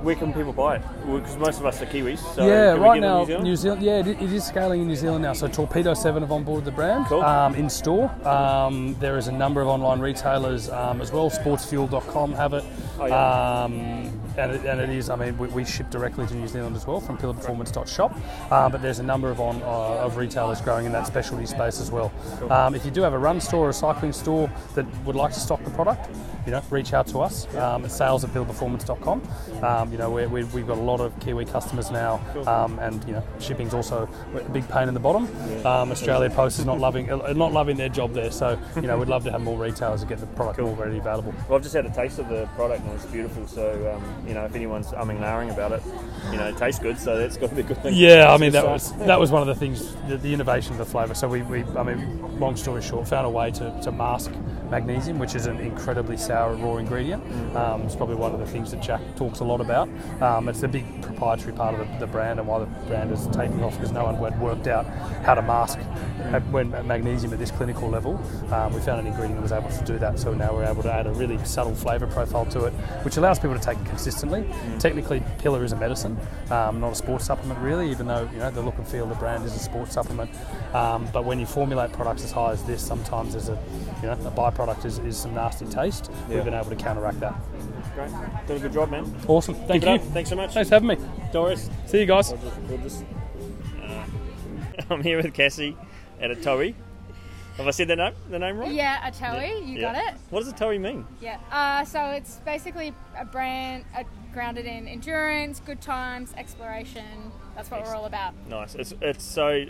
where 0.02 0.14
can 0.14 0.32
people 0.32 0.52
buy 0.52 0.76
it? 0.76 0.82
Because 1.06 1.36
most 1.36 1.60
of 1.60 1.66
us 1.66 1.80
are 1.82 1.86
Kiwis. 1.86 2.18
So 2.34 2.46
yeah, 2.46 2.72
right 2.72 2.78
get 2.78 2.92
it 2.94 2.96
in 2.96 3.00
now, 3.02 3.18
New 3.18 3.26
Zealand? 3.26 3.44
New 3.44 3.56
Zealand. 3.56 3.82
Yeah, 3.82 3.98
it, 3.98 4.06
it 4.08 4.32
is 4.32 4.44
scaling 4.44 4.82
in 4.82 4.88
New 4.88 4.96
Zealand 4.96 5.22
now. 5.22 5.32
So 5.32 5.48
Torpedo 5.48 5.94
Seven 5.94 6.22
have 6.22 6.30
onboarded 6.30 6.64
the 6.64 6.70
brand 6.70 7.06
Cool. 7.06 7.22
um, 7.22 7.54
in 7.54 7.68
store. 7.68 8.10
Um, 8.26 8.94
there 8.98 9.16
is 9.16 9.28
a 9.28 9.32
number 9.32 9.60
of 9.60 9.68
online 9.68 10.00
retailers 10.00 10.68
um, 10.70 11.00
as 11.00 11.12
well. 11.12 11.30
Sportsfuel.com 11.30 12.32
have 12.32 12.52
it. 12.52 12.64
Um, 13.10 14.10
and, 14.36 14.52
it, 14.52 14.64
and 14.64 14.80
it 14.80 14.90
is, 14.90 15.10
I 15.10 15.16
mean, 15.16 15.36
we, 15.38 15.48
we 15.48 15.64
ship 15.64 15.90
directly 15.90 16.26
to 16.26 16.34
New 16.34 16.48
Zealand 16.48 16.76
as 16.76 16.86
well 16.86 17.00
from 17.00 17.18
pillarperformance.shop. 17.18 18.12
Um, 18.52 18.72
but 18.72 18.82
there's 18.82 18.98
a 18.98 19.02
number 19.02 19.30
of 19.30 19.40
on 19.40 19.62
uh, 19.62 20.04
of 20.04 20.16
retailers 20.16 20.60
growing 20.60 20.86
in 20.86 20.92
that 20.92 21.06
specialty 21.06 21.46
space 21.46 21.80
as 21.80 21.90
well. 21.90 22.12
Um, 22.50 22.74
if 22.74 22.84
you 22.84 22.90
do 22.90 23.02
have 23.02 23.12
a 23.12 23.18
run 23.18 23.40
store 23.40 23.66
or 23.66 23.70
a 23.70 23.74
cycling 23.74 24.12
store 24.12 24.50
that 24.74 24.86
would 25.04 25.16
like 25.16 25.32
to 25.32 25.40
stock 25.40 25.62
the 25.64 25.70
product, 25.70 26.08
you 26.46 26.52
know, 26.52 26.62
reach 26.70 26.92
out 26.92 27.06
to 27.08 27.20
us 27.20 27.52
um, 27.56 27.84
at 27.84 27.92
sales 27.92 28.24
at 28.24 28.30
pillarperformance.com. 28.30 29.22
Um, 29.62 29.92
you 29.92 29.98
know, 29.98 30.10
we 30.10 30.26
we 30.26 30.44
we've 30.44 30.66
got 30.66 30.78
a 30.78 30.80
lot 30.80 31.00
of 31.00 31.18
Kiwi 31.20 31.44
customers 31.44 31.90
now, 31.90 32.20
um, 32.46 32.78
and 32.80 33.04
you 33.04 33.12
know, 33.12 33.24
shipping's 33.38 33.74
also 33.74 34.08
a 34.34 34.48
big 34.50 34.68
pain 34.68 34.88
in 34.88 34.94
the 34.94 35.00
bottom. 35.00 35.24
Um, 35.64 35.92
Australia 35.92 36.30
Post 36.30 36.58
is 36.58 36.64
not 36.64 36.78
loving 36.78 37.10
uh, 37.10 37.32
not 37.32 37.52
loving 37.52 37.76
their 37.76 37.88
job 37.88 38.12
there, 38.12 38.30
so 38.30 38.58
you 38.76 38.82
know, 38.82 38.98
we'd 38.98 39.08
love 39.08 39.24
to 39.24 39.30
have 39.32 39.40
more 39.40 39.58
retailers 39.58 40.00
to 40.00 40.06
get 40.06 40.18
the 40.18 40.26
product 40.26 40.58
more 40.58 40.74
readily 40.74 40.98
available. 40.98 41.32
Well, 41.48 41.56
I've 41.56 41.62
just 41.62 41.74
had 41.74 41.86
a 41.86 41.90
taste 41.90 42.18
of 42.18 42.28
the 42.28 42.46
product 42.56 42.84
and 42.84 42.92
it's 42.94 43.06
beautiful. 43.06 43.46
So, 43.46 43.94
um, 43.94 44.21
you 44.26 44.34
know, 44.34 44.44
if 44.44 44.54
anyone's 44.54 44.88
umming 44.88 45.16
and 45.16 45.24
ahhing 45.24 45.52
about 45.52 45.72
it, 45.72 45.82
you 46.30 46.36
know, 46.36 46.48
it 46.48 46.56
tastes 46.56 46.80
good. 46.80 46.98
So 46.98 47.18
that's 47.18 47.36
got 47.36 47.50
to 47.50 47.54
be 47.54 47.62
a 47.62 47.64
good 47.64 47.82
thing. 47.82 47.94
Yeah, 47.94 48.32
I 48.32 48.36
mean 48.36 48.52
that 48.52 48.66
was 48.66 48.92
that 48.98 49.18
was 49.18 49.30
one 49.30 49.42
of 49.42 49.48
the 49.48 49.54
things, 49.54 49.94
the, 50.08 50.16
the 50.16 50.32
innovation 50.32 50.72
of 50.72 50.78
the 50.78 50.84
flavour. 50.86 51.14
So 51.14 51.28
we, 51.28 51.42
we, 51.42 51.64
I 51.76 51.82
mean, 51.82 52.38
long 52.38 52.56
story 52.56 52.82
short, 52.82 53.08
found 53.08 53.26
a 53.26 53.30
way 53.30 53.50
to, 53.52 53.80
to 53.82 53.92
mask 53.92 54.30
magnesium, 54.72 55.18
which 55.18 55.34
is 55.34 55.44
an 55.44 55.58
incredibly 55.58 56.16
sour 56.16 56.54
raw 56.54 56.78
ingredient. 56.78 57.22
Um, 57.54 57.82
it's 57.82 57.94
probably 57.94 58.16
one 58.16 58.32
of 58.32 58.40
the 58.40 58.46
things 58.46 58.70
that 58.70 58.80
Jack 58.80 59.02
talks 59.16 59.40
a 59.40 59.44
lot 59.44 59.60
about. 59.60 59.86
Um, 60.22 60.48
it's 60.48 60.62
a 60.62 60.68
big 60.68 60.86
proprietary 61.02 61.52
part 61.52 61.78
of 61.78 61.86
the, 61.86 61.98
the 61.98 62.06
brand 62.06 62.40
and 62.40 62.48
why 62.48 62.60
the 62.60 62.66
brand 62.88 63.12
is 63.12 63.26
taking 63.28 63.62
off 63.62 63.74
because 63.74 63.92
no 63.92 64.04
one 64.04 64.16
had 64.16 64.40
worked 64.40 64.66
out 64.66 64.86
how 65.26 65.34
to 65.34 65.42
mask 65.42 65.78
uh, 65.78 66.40
when 66.50 66.70
magnesium 66.86 67.34
at 67.34 67.38
this 67.38 67.50
clinical 67.50 67.90
level. 67.90 68.18
Um, 68.50 68.72
we 68.72 68.80
found 68.80 69.00
an 69.00 69.06
ingredient 69.06 69.36
that 69.36 69.42
was 69.42 69.52
able 69.52 69.68
to 69.68 69.84
do 69.84 69.98
that, 69.98 70.18
so 70.18 70.32
now 70.32 70.54
we're 70.54 70.64
able 70.64 70.82
to 70.84 70.92
add 70.92 71.06
a 71.06 71.12
really 71.12 71.36
subtle 71.44 71.74
flavour 71.74 72.06
profile 72.06 72.46
to 72.46 72.64
it, 72.64 72.72
which 73.04 73.18
allows 73.18 73.38
people 73.38 73.58
to 73.58 73.62
take 73.62 73.78
it 73.78 73.86
consistently. 73.86 74.42
Technically, 74.78 75.22
Pillar 75.38 75.64
is 75.64 75.72
a 75.72 75.76
medicine, 75.76 76.18
um, 76.50 76.80
not 76.80 76.92
a 76.92 76.94
sports 76.94 77.26
supplement 77.26 77.60
really, 77.60 77.90
even 77.90 78.06
though 78.06 78.26
you 78.32 78.38
know 78.38 78.50
the 78.50 78.62
look 78.62 78.78
and 78.78 78.88
feel 78.88 79.04
of 79.04 79.10
the 79.10 79.16
brand 79.16 79.44
is 79.44 79.54
a 79.54 79.58
sports 79.58 79.92
supplement. 79.92 80.30
Um, 80.72 81.06
but 81.12 81.26
when 81.26 81.38
you 81.38 81.44
formulate 81.44 81.92
products 81.92 82.24
as 82.24 82.32
high 82.32 82.52
as 82.52 82.62
this, 82.64 82.80
sometimes 82.80 83.32
there's 83.32 83.50
a 83.50 83.58
you 84.00 84.08
know 84.08 84.12
a 84.12 84.30
byproduct 84.30 84.61
is, 84.84 84.98
is 85.00 85.16
some 85.16 85.34
nasty 85.34 85.66
taste. 85.66 86.10
Yeah. 86.28 86.36
We've 86.36 86.44
been 86.44 86.54
able 86.54 86.70
to 86.70 86.76
counteract 86.76 87.20
that. 87.20 87.34
Great. 87.94 88.10
Doing 88.46 88.58
a 88.60 88.62
good 88.62 88.72
job, 88.72 88.90
man. 88.90 89.14
Awesome, 89.28 89.54
thank 89.54 89.82
Keep 89.84 90.02
you. 90.02 90.10
Thanks 90.10 90.30
so 90.30 90.36
much. 90.36 90.52
Thanks 90.54 90.68
for 90.70 90.76
having 90.76 90.88
me. 90.88 90.96
Doris. 91.32 91.68
See 91.86 92.00
you 92.00 92.06
guys. 92.06 92.30
We'll 92.32 92.40
just, 92.40 92.60
we'll 92.62 92.78
just, 92.78 93.04
uh, 93.82 94.04
I'm 94.94 95.02
here 95.02 95.16
with 95.20 95.32
Cassie 95.34 95.76
at 96.20 96.30
Atohi. 96.30 96.74
Have 97.58 97.66
I 97.66 97.70
said 97.70 97.88
the 97.88 97.96
name, 97.96 98.14
the 98.30 98.38
name 98.38 98.56
right? 98.56 98.72
Yeah, 98.72 99.10
Atohi, 99.10 99.66
you 99.66 99.74
Yeah. 99.78 99.92
got 99.92 99.96
it. 100.14 100.20
What 100.30 100.42
does 100.44 100.52
Atohi 100.54 100.80
mean? 100.80 101.06
Yeah. 101.20 101.38
Uh, 101.50 101.84
so 101.84 102.02
it's 102.06 102.40
basically 102.46 102.94
a 103.18 103.26
brand 103.26 103.84
uh, 103.94 104.04
grounded 104.32 104.64
in 104.64 104.88
endurance, 104.88 105.60
good 105.60 105.80
times, 105.82 106.32
exploration. 106.38 107.30
That's 107.54 107.70
what 107.70 107.84
we're 107.84 107.94
all 107.94 108.06
about. 108.06 108.32
Nice. 108.48 108.74
It's 108.74 108.94
it's 109.02 109.22
so, 109.22 109.66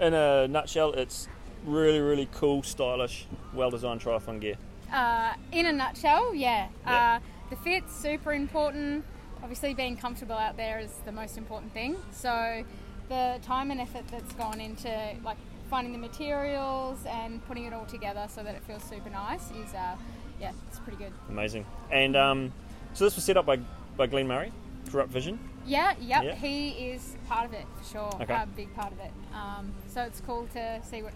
in 0.00 0.14
a 0.14 0.48
nutshell, 0.48 0.92
it's 0.92 1.28
really 1.64 2.00
really 2.00 2.28
cool, 2.32 2.62
stylish, 2.62 3.26
well 3.54 3.70
designed 3.70 4.00
triathlon 4.00 4.40
gear. 4.40 4.56
Uh, 4.92 5.34
in 5.52 5.66
a 5.66 5.72
nutshell, 5.72 6.34
yeah. 6.34 6.68
Yeah. 6.86 7.20
Uh, 7.22 7.26
the 7.50 7.56
fit's 7.56 7.94
super 7.94 8.32
important. 8.32 9.04
Obviously, 9.42 9.74
being 9.74 9.96
comfortable 9.96 10.36
out 10.36 10.56
there 10.56 10.78
is 10.78 10.92
the 11.04 11.12
most 11.12 11.36
important 11.38 11.72
thing. 11.72 11.96
So 12.12 12.64
the 13.08 13.38
time 13.42 13.70
and 13.70 13.80
effort 13.80 14.06
that's 14.08 14.32
gone 14.34 14.60
into 14.60 14.88
like 15.24 15.36
finding 15.68 15.92
the 15.92 15.98
materials 15.98 16.98
and 17.06 17.44
putting 17.46 17.64
it 17.64 17.72
all 17.72 17.86
together 17.86 18.26
so 18.28 18.42
that 18.42 18.54
it 18.54 18.62
feels 18.64 18.82
super 18.84 19.10
nice 19.10 19.50
is, 19.52 19.72
uh, 19.74 19.96
yeah, 20.40 20.52
it's 20.68 20.78
pretty 20.78 20.98
good. 20.98 21.12
Amazing. 21.28 21.64
And 21.90 22.14
um, 22.16 22.52
so 22.92 23.04
this 23.04 23.14
was 23.16 23.24
set 23.24 23.36
up 23.36 23.46
by 23.46 23.58
by 23.96 24.06
Glenn 24.06 24.26
Murray, 24.28 24.52
Corrupt 24.90 25.10
Vision. 25.10 25.38
Yeah, 25.66 25.94
yep, 26.00 26.24
Yeah. 26.24 26.34
he 26.34 26.70
is 26.90 27.16
part 27.28 27.46
of 27.46 27.52
it 27.54 27.66
for 27.78 27.84
sure. 27.84 28.10
Okay. 28.22 28.34
A 28.34 28.46
big 28.56 28.74
part 28.74 28.92
of 28.92 28.98
it. 29.00 29.12
Um, 29.34 29.72
so 29.88 30.02
it's 30.02 30.20
cool 30.20 30.46
to 30.54 30.80
see 30.82 31.02
what 31.02 31.12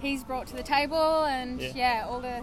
he's 0.00 0.24
brought 0.24 0.46
to 0.48 0.56
the 0.56 0.62
table, 0.62 1.24
and 1.24 1.60
Yeah. 1.60 1.72
yeah, 1.74 2.06
all 2.08 2.20
the 2.20 2.42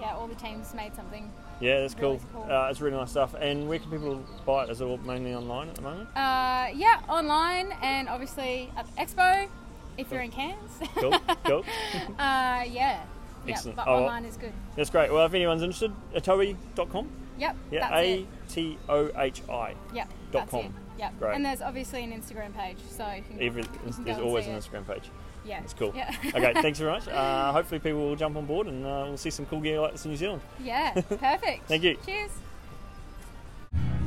yeah 0.00 0.14
all 0.14 0.26
the 0.26 0.34
teams 0.34 0.74
made 0.74 0.94
something. 0.94 1.30
Yeah, 1.60 1.80
that's 1.80 1.94
cool. 1.94 2.10
Really 2.12 2.20
cool. 2.32 2.46
Uh, 2.48 2.68
it's 2.70 2.80
really 2.80 2.96
nice 2.96 3.10
stuff. 3.10 3.34
And 3.34 3.68
where 3.68 3.80
can 3.80 3.90
people 3.90 4.22
buy 4.46 4.64
it? 4.64 4.70
Is 4.70 4.80
it 4.80 4.84
all 4.84 4.96
mainly 4.98 5.34
online 5.34 5.68
at 5.68 5.74
the 5.74 5.82
moment? 5.82 6.08
Uh, 6.16 6.68
yeah, 6.72 7.00
online 7.08 7.72
and 7.82 8.08
obviously 8.08 8.70
at 8.76 8.86
the 8.86 8.92
expo 9.02 9.48
if 9.96 10.10
you're 10.12 10.20
in 10.20 10.30
Cairns. 10.30 10.70
Cool, 10.94 11.18
cool. 11.44 11.64
uh, 12.18 12.62
yeah, 12.62 12.64
yeah, 12.64 13.02
Excellent. 13.48 13.76
but 13.76 13.88
Oh, 13.88 13.96
online 14.04 14.24
is 14.24 14.36
good. 14.36 14.52
That's 14.76 14.90
great. 14.90 15.12
Well, 15.12 15.26
if 15.26 15.34
anyone's 15.34 15.62
interested, 15.62 15.92
atohi.com. 16.14 17.08
Yep, 17.40 17.56
Yeah, 17.72 17.96
A. 17.96 18.26
T 18.48 18.78
O 18.88 19.10
H 19.16 19.42
I. 19.48 19.74
Yep, 19.94 20.08
dot 20.32 20.48
com. 20.50 20.64
it. 20.66 20.70
Yep. 20.98 21.18
Great. 21.20 21.34
And 21.36 21.44
there's 21.44 21.62
obviously 21.62 22.02
an 22.04 22.12
Instagram 22.12 22.54
page, 22.56 22.78
so 22.88 23.08
you 23.12 23.22
can, 23.22 23.40
Even 23.42 23.64
you 23.64 23.92
can 23.92 24.04
there's 24.04 24.18
always 24.18 24.46
an. 24.46 24.54
Instagram 24.58 24.86
page. 24.86 25.04
Yeah, 25.48 25.60
That's 25.60 25.72
cool. 25.74 25.92
Yeah. 25.96 26.14
okay, 26.34 26.52
thanks 26.60 26.78
very 26.78 26.92
much. 26.92 27.08
Uh, 27.08 27.52
hopefully, 27.52 27.78
people 27.80 28.00
will 28.00 28.16
jump 28.16 28.36
on 28.36 28.44
board 28.44 28.66
and 28.66 28.84
uh, 28.84 29.04
we'll 29.08 29.16
see 29.16 29.30
some 29.30 29.46
cool 29.46 29.60
gear 29.60 29.80
like 29.80 29.92
this 29.92 30.04
in 30.04 30.10
New 30.10 30.16
Zealand. 30.18 30.42
yeah, 30.62 30.92
perfect. 31.00 31.66
Thank 31.66 31.82
you. 31.82 31.96
Cheers. 32.04 32.30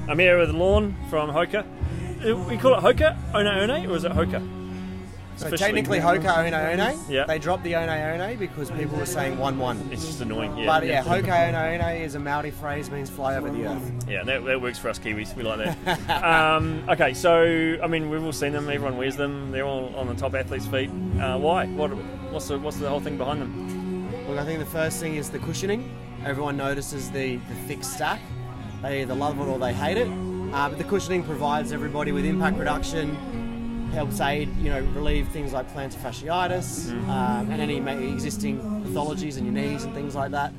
I'm 0.08 0.20
here 0.20 0.38
with 0.38 0.52
Lorne 0.52 0.96
from 1.10 1.30
Hoka. 1.32 1.66
Uh, 2.24 2.36
We 2.50 2.58
call 2.58 2.76
it 2.76 2.82
Hoka, 2.82 3.16
One 3.34 3.46
One, 3.46 3.86
or 3.88 3.96
is 3.96 4.04
it 4.04 4.12
Hoka? 4.12 4.61
So 5.38 5.50
technically 5.56 6.00
Hoka 6.00 6.26
One 6.26 6.78
One. 6.78 7.00
Yeah. 7.10 7.26
They 7.26 7.40
dropped 7.40 7.64
the 7.64 7.74
One 7.74 8.20
One 8.20 8.38
because 8.38 8.72
people 8.72 8.98
were 8.98 9.06
saying 9.06 9.38
one 9.38 9.58
one. 9.58 9.90
It's 9.92 10.06
just 10.06 10.22
annoying. 10.22 10.58
Yeah, 10.58 10.66
But 10.66 10.86
yeah, 10.86 11.04
Hoka 11.04 11.54
One 11.54 11.80
One 11.80 11.96
is 11.96 12.16
a 12.16 12.20
Maori 12.20 12.52
phrase 12.52 12.92
means 12.92 13.10
fly 13.10 13.36
over 13.36 13.50
the 13.50 13.68
earth. 13.68 13.92
Yeah, 14.08 14.24
that, 14.24 14.46
that 14.46 14.62
works 14.62 14.78
for 14.78 14.90
us 14.90 15.00
Kiwis. 15.00 15.36
We 15.36 15.44
like 15.44 15.76
that. 15.86 16.24
um, 16.24 16.84
okay, 16.90 17.14
so 17.14 17.78
I 17.82 17.88
mean, 17.88 18.10
we've 18.10 18.24
all 18.24 18.34
seen 18.34 18.54
them. 18.54 18.70
Everyone 18.70 18.98
wears 18.98 19.16
them. 19.16 19.52
They're 19.52 19.66
all 19.66 19.96
on 19.96 20.08
the 20.08 20.16
top 20.16 20.36
athletes' 20.36 20.68
feet. 20.68 20.90
Uh, 21.20 21.38
why? 21.38 21.68
What? 21.68 21.90
What's 22.32 22.48
the 22.48 22.60
What's 22.60 22.78
the 22.78 22.90
whole 22.90 23.00
thing 23.00 23.18
behind 23.18 23.42
them? 23.42 24.28
Look, 24.28 24.38
I 24.38 24.46
think 24.46 24.60
the 24.60 24.66
first 24.66 25.00
thing 25.00 25.16
is 25.16 25.30
the 25.30 25.40
cushioning. 25.40 25.90
Everyone 26.24 26.56
notices 26.56 27.10
the, 27.10 27.38
the 27.38 27.56
thick 27.68 27.84
stack. 27.84 28.22
They 28.82 29.02
either 29.02 29.16
love 29.16 29.40
it 29.40 29.44
or 29.44 29.58
they 29.60 29.74
hate 29.74 29.98
it. 29.98 30.08
Uh, 30.08 30.70
but 30.70 30.78
the 30.78 30.84
cushioning 30.84 31.24
provides 31.24 31.72
everybody 31.72 32.12
with 32.12 32.26
impact 32.26 32.58
reduction, 32.58 33.18
helps 33.92 34.20
aid, 34.22 34.56
you 34.58 34.70
know, 34.70 34.80
relieve 34.94 35.28
things 35.30 35.54
like 35.54 35.72
plantar 35.74 35.98
fasciitis 35.98 36.92
um, 37.10 37.50
and 37.52 37.62
any 37.62 37.78
existing 38.12 38.60
pathologies 38.86 39.38
in 39.38 39.46
your 39.46 39.54
knees 39.54 39.84
and 39.84 39.94
things 39.94 40.16
like 40.16 40.32
that. 40.32 40.54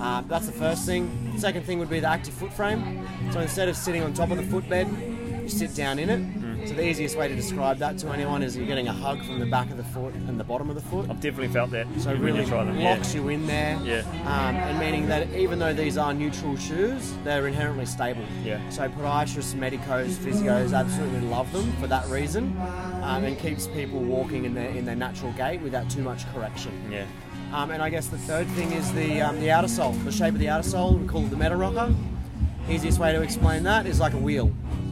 Um, 0.00 0.26
that's 0.28 0.46
the 0.46 0.52
first 0.52 0.84
thing. 0.84 1.34
Second 1.38 1.64
thing 1.64 1.78
would 1.78 1.90
be 1.90 2.00
the 2.00 2.08
active 2.08 2.34
foot 2.34 2.52
frame. 2.52 3.06
So 3.32 3.40
instead 3.40 3.68
of 3.68 3.76
sitting 3.76 4.02
on 4.02 4.12
top 4.12 4.30
of 4.30 4.36
the 4.36 4.44
footbed, 4.44 4.88
you 5.42 5.48
sit 5.48 5.74
down 5.74 5.98
in 5.98 6.10
it. 6.10 6.41
So 6.64 6.74
the 6.74 6.86
easiest 6.88 7.16
way 7.16 7.26
to 7.28 7.34
describe 7.34 7.78
that 7.78 7.98
to 7.98 8.08
anyone 8.10 8.42
is 8.42 8.56
you're 8.56 8.66
getting 8.66 8.86
a 8.86 8.92
hug 8.92 9.24
from 9.24 9.40
the 9.40 9.46
back 9.46 9.70
of 9.70 9.76
the 9.76 9.84
foot 9.84 10.14
and 10.14 10.38
the 10.38 10.44
bottom 10.44 10.68
of 10.68 10.76
the 10.76 10.82
foot. 10.82 11.10
I've 11.10 11.20
definitely 11.20 11.48
felt 11.48 11.70
that. 11.72 11.86
So 11.98 12.14
really 12.14 12.44
try 12.46 12.64
them. 12.64 12.78
Yeah. 12.78 12.94
locks 12.94 13.14
you 13.14 13.28
in 13.28 13.46
there. 13.46 13.78
Yeah. 13.82 14.00
Um, 14.22 14.56
and 14.56 14.78
meaning 14.78 15.08
that 15.08 15.32
even 15.34 15.58
though 15.58 15.72
these 15.74 15.98
are 15.98 16.14
neutral 16.14 16.56
shoes, 16.56 17.12
they're 17.24 17.46
inherently 17.48 17.86
stable. 17.86 18.24
Yeah. 18.44 18.60
So 18.70 18.88
podiatrists, 18.88 19.54
medicos, 19.54 20.16
physios 20.16 20.72
absolutely 20.72 21.20
love 21.22 21.52
them 21.52 21.72
for 21.80 21.88
that 21.88 22.06
reason, 22.08 22.56
um, 23.02 23.24
and 23.24 23.38
keeps 23.38 23.66
people 23.66 24.00
walking 24.00 24.44
in 24.44 24.54
their 24.54 24.70
in 24.70 24.84
their 24.84 24.96
natural 24.96 25.32
gait 25.32 25.60
without 25.62 25.90
too 25.90 26.02
much 26.02 26.32
correction. 26.32 26.72
Yeah. 26.90 27.06
Um, 27.52 27.70
and 27.70 27.82
I 27.82 27.90
guess 27.90 28.06
the 28.06 28.18
third 28.18 28.46
thing 28.48 28.72
is 28.72 28.92
the 28.92 29.20
um, 29.20 29.40
the 29.40 29.50
outer 29.50 29.68
sole, 29.68 29.92
the 29.92 30.12
shape 30.12 30.34
of 30.34 30.40
the 30.40 30.48
outer 30.48 30.62
sole. 30.68 30.94
We 30.94 31.06
call 31.06 31.24
it 31.24 31.30
the 31.30 31.36
meta 31.36 31.56
rocker. 31.56 31.94
Easiest 32.68 32.98
way 33.00 33.12
to 33.12 33.20
explain 33.22 33.64
that 33.64 33.86
is 33.86 33.98
like 33.98 34.14
a 34.14 34.18
wheel. 34.18 34.46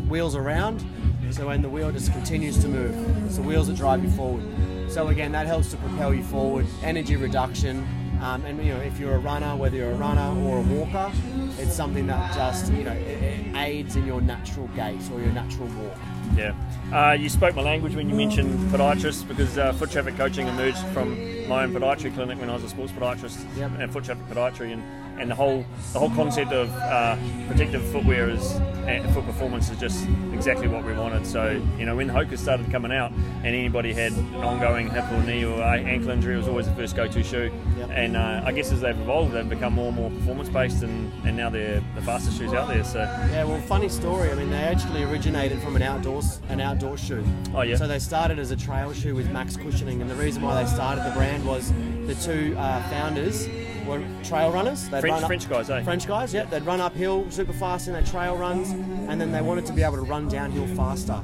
Wheels 0.08 0.34
around, 0.34 0.84
so 1.32 1.46
when 1.46 1.62
the 1.62 1.68
wheel 1.68 1.90
just 1.92 2.12
continues 2.12 2.58
to 2.62 2.68
move, 2.68 3.24
it's 3.26 3.36
the 3.36 3.42
wheels 3.42 3.68
that 3.68 3.76
drive 3.76 4.02
you 4.04 4.10
forward. 4.10 4.42
So 4.90 5.08
again, 5.08 5.32
that 5.32 5.46
helps 5.46 5.70
to 5.70 5.76
propel 5.76 6.12
you 6.12 6.24
forward. 6.24 6.66
Energy 6.82 7.16
reduction, 7.16 7.86
um, 8.20 8.44
and 8.44 8.62
you 8.64 8.74
know 8.74 8.80
if 8.80 8.98
you're 8.98 9.14
a 9.14 9.18
runner, 9.18 9.56
whether 9.56 9.76
you're 9.76 9.92
a 9.92 9.94
runner 9.94 10.36
or 10.44 10.58
a 10.58 10.62
walker, 10.62 11.12
it's 11.58 11.74
something 11.74 12.06
that 12.08 12.34
just 12.34 12.72
you 12.72 12.82
know 12.84 12.92
it, 12.92 13.22
it 13.22 13.56
aids 13.56 13.96
in 13.96 14.06
your 14.06 14.20
natural 14.20 14.66
gait 14.68 15.00
or 15.12 15.20
your 15.20 15.32
natural 15.32 15.68
walk. 15.68 15.96
Yeah. 16.36 16.54
Uh, 16.92 17.12
you 17.12 17.28
spoke 17.28 17.54
my 17.56 17.62
language 17.62 17.94
when 17.94 18.08
you 18.08 18.14
mentioned 18.14 18.58
podiatrists 18.70 19.26
because 19.26 19.56
uh, 19.58 19.72
foot 19.72 19.90
traffic 19.90 20.16
coaching 20.16 20.46
emerged 20.48 20.78
from 20.88 21.10
my 21.48 21.64
own 21.64 21.72
podiatry 21.72 22.12
clinic 22.14 22.38
when 22.40 22.48
I 22.50 22.54
was 22.54 22.64
a 22.64 22.68
sports 22.68 22.92
podiatrist 22.92 23.44
Yep. 23.56 23.72
and 23.78 23.92
foot 23.92 24.04
traffic 24.04 24.26
podiatry 24.28 24.72
and, 24.72 24.82
and 25.18 25.30
the 25.30 25.34
whole 25.34 25.64
the 25.92 25.98
whole 25.98 26.10
concept 26.10 26.52
of 26.52 26.70
uh, 26.76 27.16
protective 27.48 27.82
footwear 27.90 28.30
is 28.30 28.52
and 28.86 29.12
foot 29.14 29.24
performance 29.24 29.70
is 29.70 29.78
just 29.78 30.08
exactly 30.32 30.66
what 30.66 30.84
we 30.84 30.92
wanted. 30.92 31.26
So 31.26 31.62
you 31.78 31.86
know 31.86 31.96
when 31.96 32.08
Hoka 32.08 32.38
started 32.38 32.70
coming 32.70 32.92
out 32.92 33.12
and 33.12 33.46
anybody 33.46 33.92
had 33.92 34.12
an 34.12 34.34
ongoing 34.36 34.90
hip 34.90 35.10
or 35.12 35.22
knee 35.22 35.44
or 35.44 35.62
ankle 35.62 36.10
injury, 36.10 36.34
it 36.34 36.38
was 36.38 36.48
always 36.48 36.66
the 36.66 36.74
first 36.74 36.96
go-to 36.96 37.22
shoe. 37.22 37.52
Yep. 37.78 37.90
And 37.92 38.16
uh, 38.16 38.42
I 38.44 38.52
guess 38.52 38.72
as 38.72 38.80
they've 38.80 38.98
evolved, 38.98 39.32
they've 39.32 39.48
become 39.48 39.74
more 39.74 39.88
and 39.88 39.96
more 39.96 40.10
performance 40.10 40.48
based 40.48 40.82
and, 40.82 41.12
and 41.24 41.36
now 41.36 41.50
they're 41.50 41.82
the 41.94 42.02
fastest 42.02 42.38
shoes 42.38 42.52
out 42.52 42.68
there. 42.68 42.84
So 42.84 43.00
Yeah, 43.00 43.44
well, 43.44 43.60
funny 43.62 43.88
story. 43.88 44.30
I 44.30 44.34
mean, 44.34 44.50
they 44.50 44.56
actually 44.56 45.02
originated 45.02 45.60
from 45.62 45.76
an 45.76 45.82
outdoors 45.82 46.40
an 46.48 46.60
outdoor 46.60 46.96
shoe. 46.96 47.24
Oh, 47.54 47.62
yeah? 47.62 47.76
So 47.76 47.86
they 47.86 47.98
started 47.98 48.38
as 48.38 48.50
a 48.50 48.56
trail 48.56 48.92
shoe 48.92 49.14
with 49.14 49.30
max 49.30 49.56
cushioning, 49.56 50.00
and 50.00 50.10
the 50.10 50.14
reason 50.14 50.42
why 50.42 50.62
they 50.62 50.68
started 50.68 51.04
the 51.04 51.10
brand 51.10 51.46
was 51.46 51.72
the 52.06 52.14
two 52.14 52.56
uh, 52.58 52.82
founders 52.90 53.46
were 53.90 54.02
trail 54.24 54.50
runners. 54.52 54.88
They'd 54.88 55.00
French 55.00 55.14
run 55.14 55.24
up- 55.24 55.28
French 55.28 55.48
guys, 55.48 55.70
eh? 55.70 55.82
French 55.82 56.06
guys, 56.06 56.32
yeah. 56.32 56.44
They'd 56.44 56.62
run 56.64 56.80
uphill 56.80 57.30
super 57.30 57.52
fast 57.52 57.86
in 57.88 57.92
their 57.92 58.02
trail 58.02 58.36
runs, 58.36 58.70
and 58.70 59.20
then 59.20 59.32
they 59.32 59.42
wanted 59.42 59.66
to 59.66 59.72
be 59.72 59.82
able 59.82 59.96
to 59.96 60.02
run 60.02 60.28
downhill 60.28 60.66
faster. 60.76 61.20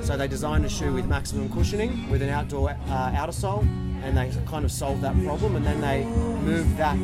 So 0.00 0.16
they 0.16 0.28
designed 0.28 0.64
a 0.64 0.68
shoe 0.68 0.92
with 0.92 1.06
maximum 1.06 1.48
cushioning 1.50 2.08
with 2.10 2.22
an 2.22 2.28
outdoor 2.30 2.70
uh, 2.70 2.92
outer 3.16 3.32
sole, 3.32 3.60
and 4.02 4.16
they 4.16 4.30
kind 4.46 4.64
of 4.64 4.72
solved 4.72 5.02
that 5.02 5.14
problem. 5.24 5.56
And 5.56 5.64
then 5.66 5.80
they 5.80 6.04
moved 6.04 6.76
that 6.76 6.96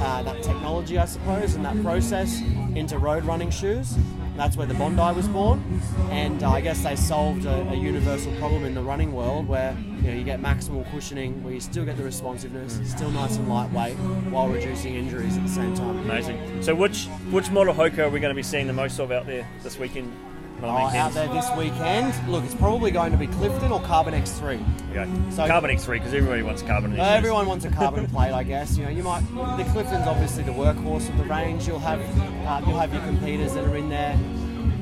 uh, 0.00 0.22
that 0.22 0.42
technology, 0.42 0.98
I 0.98 1.06
suppose, 1.06 1.54
and 1.54 1.64
that 1.64 1.80
process 1.82 2.40
into 2.74 2.98
road 2.98 3.24
running 3.24 3.50
shoes. 3.50 3.96
That's 4.36 4.56
where 4.56 4.66
the 4.66 4.74
Bondi 4.74 5.16
was 5.16 5.28
born, 5.28 5.80
and 6.10 6.42
uh, 6.42 6.50
I 6.50 6.60
guess 6.60 6.82
they 6.82 6.94
solved 6.94 7.46
a, 7.46 7.68
a 7.70 7.74
universal 7.74 8.32
problem 8.36 8.64
in 8.64 8.74
the 8.74 8.82
running 8.82 9.12
world 9.12 9.48
where 9.48 9.76
you 9.96 10.10
know 10.10 10.12
you 10.12 10.24
get 10.24 10.40
maximal 10.40 10.88
cushioning, 10.90 11.42
where 11.42 11.54
you 11.54 11.60
still 11.60 11.84
get 11.84 11.96
the 11.96 12.04
responsiveness, 12.04 12.78
still 12.84 13.10
nice 13.10 13.36
and 13.36 13.48
lightweight, 13.48 13.96
while 14.30 14.48
reducing 14.48 14.94
injuries 14.94 15.36
at 15.36 15.42
the 15.42 15.48
same 15.48 15.74
time. 15.74 15.98
Amazing. 16.00 16.62
So 16.62 16.74
which 16.74 17.06
which 17.30 17.50
model 17.50 17.74
Hoka 17.74 18.00
are 18.00 18.10
we 18.10 18.20
going 18.20 18.30
to 18.30 18.36
be 18.36 18.42
seeing 18.42 18.66
the 18.66 18.72
most 18.74 18.98
of 18.98 19.10
out 19.10 19.26
there 19.26 19.48
this 19.62 19.78
weekend? 19.78 20.12
Oh, 20.62 20.68
out 20.68 21.12
there 21.12 21.28
this 21.28 21.50
weekend. 21.56 22.14
Look, 22.28 22.44
it's 22.44 22.54
probably 22.54 22.90
going 22.90 23.12
to 23.12 23.18
be 23.18 23.26
Clifton 23.26 23.70
or 23.72 23.80
Carbon 23.82 24.14
X3. 24.14 24.60
Okay. 24.90 25.30
So- 25.30 25.46
Carbon 25.46 25.70
X3 25.70 25.94
because 25.98 26.14
everybody 26.14 26.42
wants 26.42 26.62
carbon. 26.62 26.98
Uh, 26.98 27.02
everyone 27.04 27.46
wants 27.46 27.64
a 27.64 27.70
carbon 27.70 28.06
plate, 28.10 28.32
I 28.32 28.42
guess. 28.42 28.76
You 28.76 28.84
know, 28.84 28.90
you 28.90 29.02
might. 29.02 29.20
The 29.56 29.64
Clifton's 29.72 30.06
obviously 30.06 30.44
the 30.44 30.52
workhorse 30.52 31.08
of 31.08 31.18
the 31.18 31.24
range. 31.24 31.66
You'll 31.66 31.78
have 31.80 32.00
uh, 32.00 32.62
you'll 32.66 32.78
have 32.78 32.92
your 32.92 33.02
competitors 33.02 33.54
that 33.54 33.64
are 33.64 33.76
in 33.76 33.88
there 33.88 34.18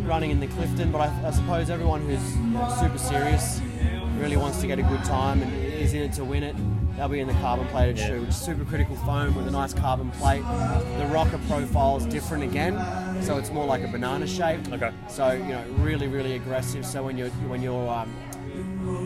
running 0.05 0.31
in 0.31 0.39
the 0.41 0.47
Clifton, 0.49 0.93
but 0.93 1.01
I, 1.01 1.27
I 1.29 1.31
suppose 1.31 1.71
everyone 1.71 2.03
who's 2.03 2.37
you 2.37 2.43
know, 2.45 2.69
super 2.79 2.99
serious 2.99 3.61
really 4.19 4.37
wants 4.37 4.61
to 4.61 4.67
get 4.67 4.79
a 4.79 4.83
good 4.83 5.03
time 5.05 5.43
and 5.43 5.53
is 5.65 5.95
in 5.95 6.03
it 6.03 6.13
to 6.15 6.25
win 6.25 6.43
it. 6.43 6.55
They'll 6.97 7.09
be 7.09 7.21
in 7.21 7.27
the 7.27 7.35
carbon 7.35 7.67
plated 7.69 7.99
Yeah. 7.99 8.07
shoe, 8.09 8.21
which 8.21 8.31
is 8.31 8.37
super 8.37 8.65
critical 8.65 8.95
foam 8.97 9.35
with 9.35 9.49
a 9.49 9.51
nice 9.51 9.73
carbon 9.75 10.11
plate. 10.13 10.43
The 10.99 11.07
rocker 11.13 11.39
profile 11.49 11.97
is 11.97 12.07
different 12.07 12.45
again, 12.45 12.79
so 13.23 13.37
it's 13.37 13.51
more 13.51 13.67
like 13.67 13.83
a 13.83 13.89
banana 13.89 14.27
shape. 14.27 14.61
Okay. 14.73 14.91
So 15.09 15.33
you 15.33 15.49
know, 15.49 15.65
really, 15.79 16.07
really 16.07 16.35
aggressive. 16.35 16.87
So 16.87 17.03
when 17.03 17.19
you're 17.19 17.31
when 17.49 17.63
you're 17.63 17.89
um, 17.89 18.09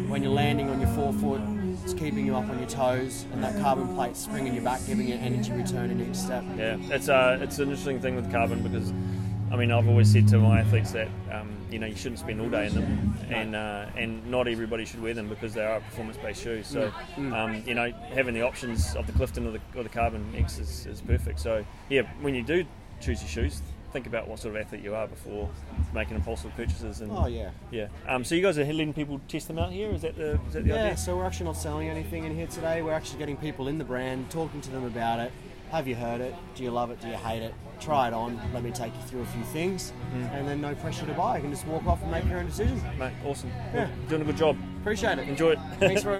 when 0.09 0.23
you're 0.23 0.33
landing 0.33 0.69
on 0.69 0.81
your 0.81 0.91
forefoot, 0.91 1.41
it's 1.85 1.95
keeping 1.95 2.27
you 2.27 2.37
up 2.37 2.49
on 2.51 2.59
your 2.59 2.69
toes, 2.69 3.25
and 3.33 3.43
that 3.43 3.59
carbon 3.63 3.89
plate 3.95 4.17
springing 4.17 4.55
you 4.55 4.61
back, 4.61 4.85
giving 4.87 5.09
you 5.09 5.15
energy 5.15 5.53
return 5.53 5.91
in 5.91 6.01
each 6.07 6.17
step. 6.17 6.45
Yeah, 6.59 6.77
it's 6.91 7.09
uh, 7.09 7.39
it's 7.41 7.59
an 7.59 7.65
interesting 7.71 8.01
thing 8.01 8.17
with 8.17 8.31
carbon 8.31 8.63
because, 8.63 8.93
I 9.51 9.57
mean, 9.57 9.73
I've 9.73 9.89
always 9.89 10.13
said 10.13 10.29
to 10.29 10.39
my 10.39 10.61
athletes 10.61 10.93
that 10.93 11.09
um, 11.33 11.51
you 11.71 11.79
know 11.79 11.87
you 11.87 11.97
shouldn't 11.97 12.19
spend 12.19 12.41
all 12.41 12.49
day 12.51 12.67
in 12.67 12.75
them, 12.75 13.15
and 13.31 13.57
uh, 13.57 13.87
and 13.97 14.27
not 14.31 14.47
everybody 14.47 14.85
should 14.85 15.01
wear 15.03 15.15
them 15.15 15.29
because 15.29 15.55
they 15.55 15.65
are 15.65 15.81
performance-based 15.81 16.43
shoes. 16.43 16.67
So, 16.67 16.93
um, 17.17 17.63
you 17.67 17.75
know, 17.75 17.91
having 18.13 18.35
the 18.35 18.43
options 18.43 18.95
of 18.95 19.07
the 19.07 19.13
Clifton 19.13 19.47
or 19.47 19.53
the, 19.53 19.61
or 19.75 19.83
the 19.83 19.89
Carbon 19.89 20.25
X 20.37 20.59
is, 20.59 20.87
is 20.87 21.01
perfect. 21.01 21.41
So, 21.41 21.65
yeah, 21.89 22.03
when 22.21 22.35
you 22.35 22.43
do 22.43 22.65
choose 23.01 23.23
your 23.23 23.29
shoes, 23.29 23.63
think 23.93 24.07
about 24.07 24.29
what 24.29 24.39
sort 24.39 24.55
of 24.55 24.61
athlete 24.61 24.83
you 24.85 24.95
are 24.95 25.07
before 25.07 25.49
making 25.95 26.17
impulsive 26.17 26.55
purchases. 26.55 27.01
And 27.01 27.11
Oh 27.11 27.27
yeah. 27.27 27.51
yeah. 27.71 27.89
Um, 28.07 28.25
so 28.25 28.35
you 28.35 28.43
guys 28.43 28.59
are 28.59 28.65
letting 28.65 28.93
people 28.93 29.19
test 29.29 29.49
them 29.49 29.59
out 29.59 29.73
here? 29.73 29.91
Is 29.91 30.03
that 30.03 30.17
the 30.17 30.33
is 30.49 30.53
that 30.55 30.65
the 30.65 30.69
Yeah, 30.71 30.75
idea? 30.85 30.97
so 30.99 31.17
we're 31.17 31.25
actually 31.25 31.47
not 31.47 31.57
selling 31.57 31.89
anything 31.89 32.25
in 32.25 32.35
here 32.35 32.49
today. 32.49 32.83
We're 32.83 32.93
actually 32.93 33.19
getting 33.19 33.37
people 33.39 33.69
in 33.69 33.79
the 33.79 33.85
brand, 33.85 34.31
talking 34.31 34.61
to 34.61 34.71
them 34.71 34.85
about 34.85 35.21
it. 35.21 35.33
Have 35.71 35.87
you 35.87 35.95
heard 35.95 36.23
it? 36.23 36.35
Do 36.55 36.63
you 36.63 36.71
love 36.71 36.91
it? 36.91 37.01
Do 37.01 37.09
you 37.09 37.15
hate 37.15 37.43
it? 37.43 37.55
Try 37.79 38.09
it 38.09 38.15
on. 38.15 38.41
Let 38.55 38.63
me 38.63 38.71
take 38.71 38.95
you 38.95 39.03
through 39.03 39.21
a 39.21 39.27
few 39.27 39.45
things, 39.45 39.93
mm. 40.15 40.33
and 40.33 40.49
then 40.49 40.63
no 40.63 40.75
pressure 40.75 41.05
to 41.05 41.13
buy. 41.13 41.37
You 41.37 41.43
can 41.43 41.51
just 41.51 41.67
walk 41.67 41.87
off 41.87 42.03
and 42.03 42.11
make 42.11 42.25
your 42.25 42.39
own 42.39 42.47
decision. 42.47 42.83
Mate, 42.99 43.13
awesome. 43.25 43.51
Yeah. 43.75 43.89
Doing 44.09 44.23
a 44.23 44.25
good 44.25 44.39
job. 44.39 44.57
Appreciate 44.81 45.19
it. 45.19 45.29
Enjoy 45.29 45.51
it. 45.51 45.59
Thanks 45.79 46.03
very 46.03 46.15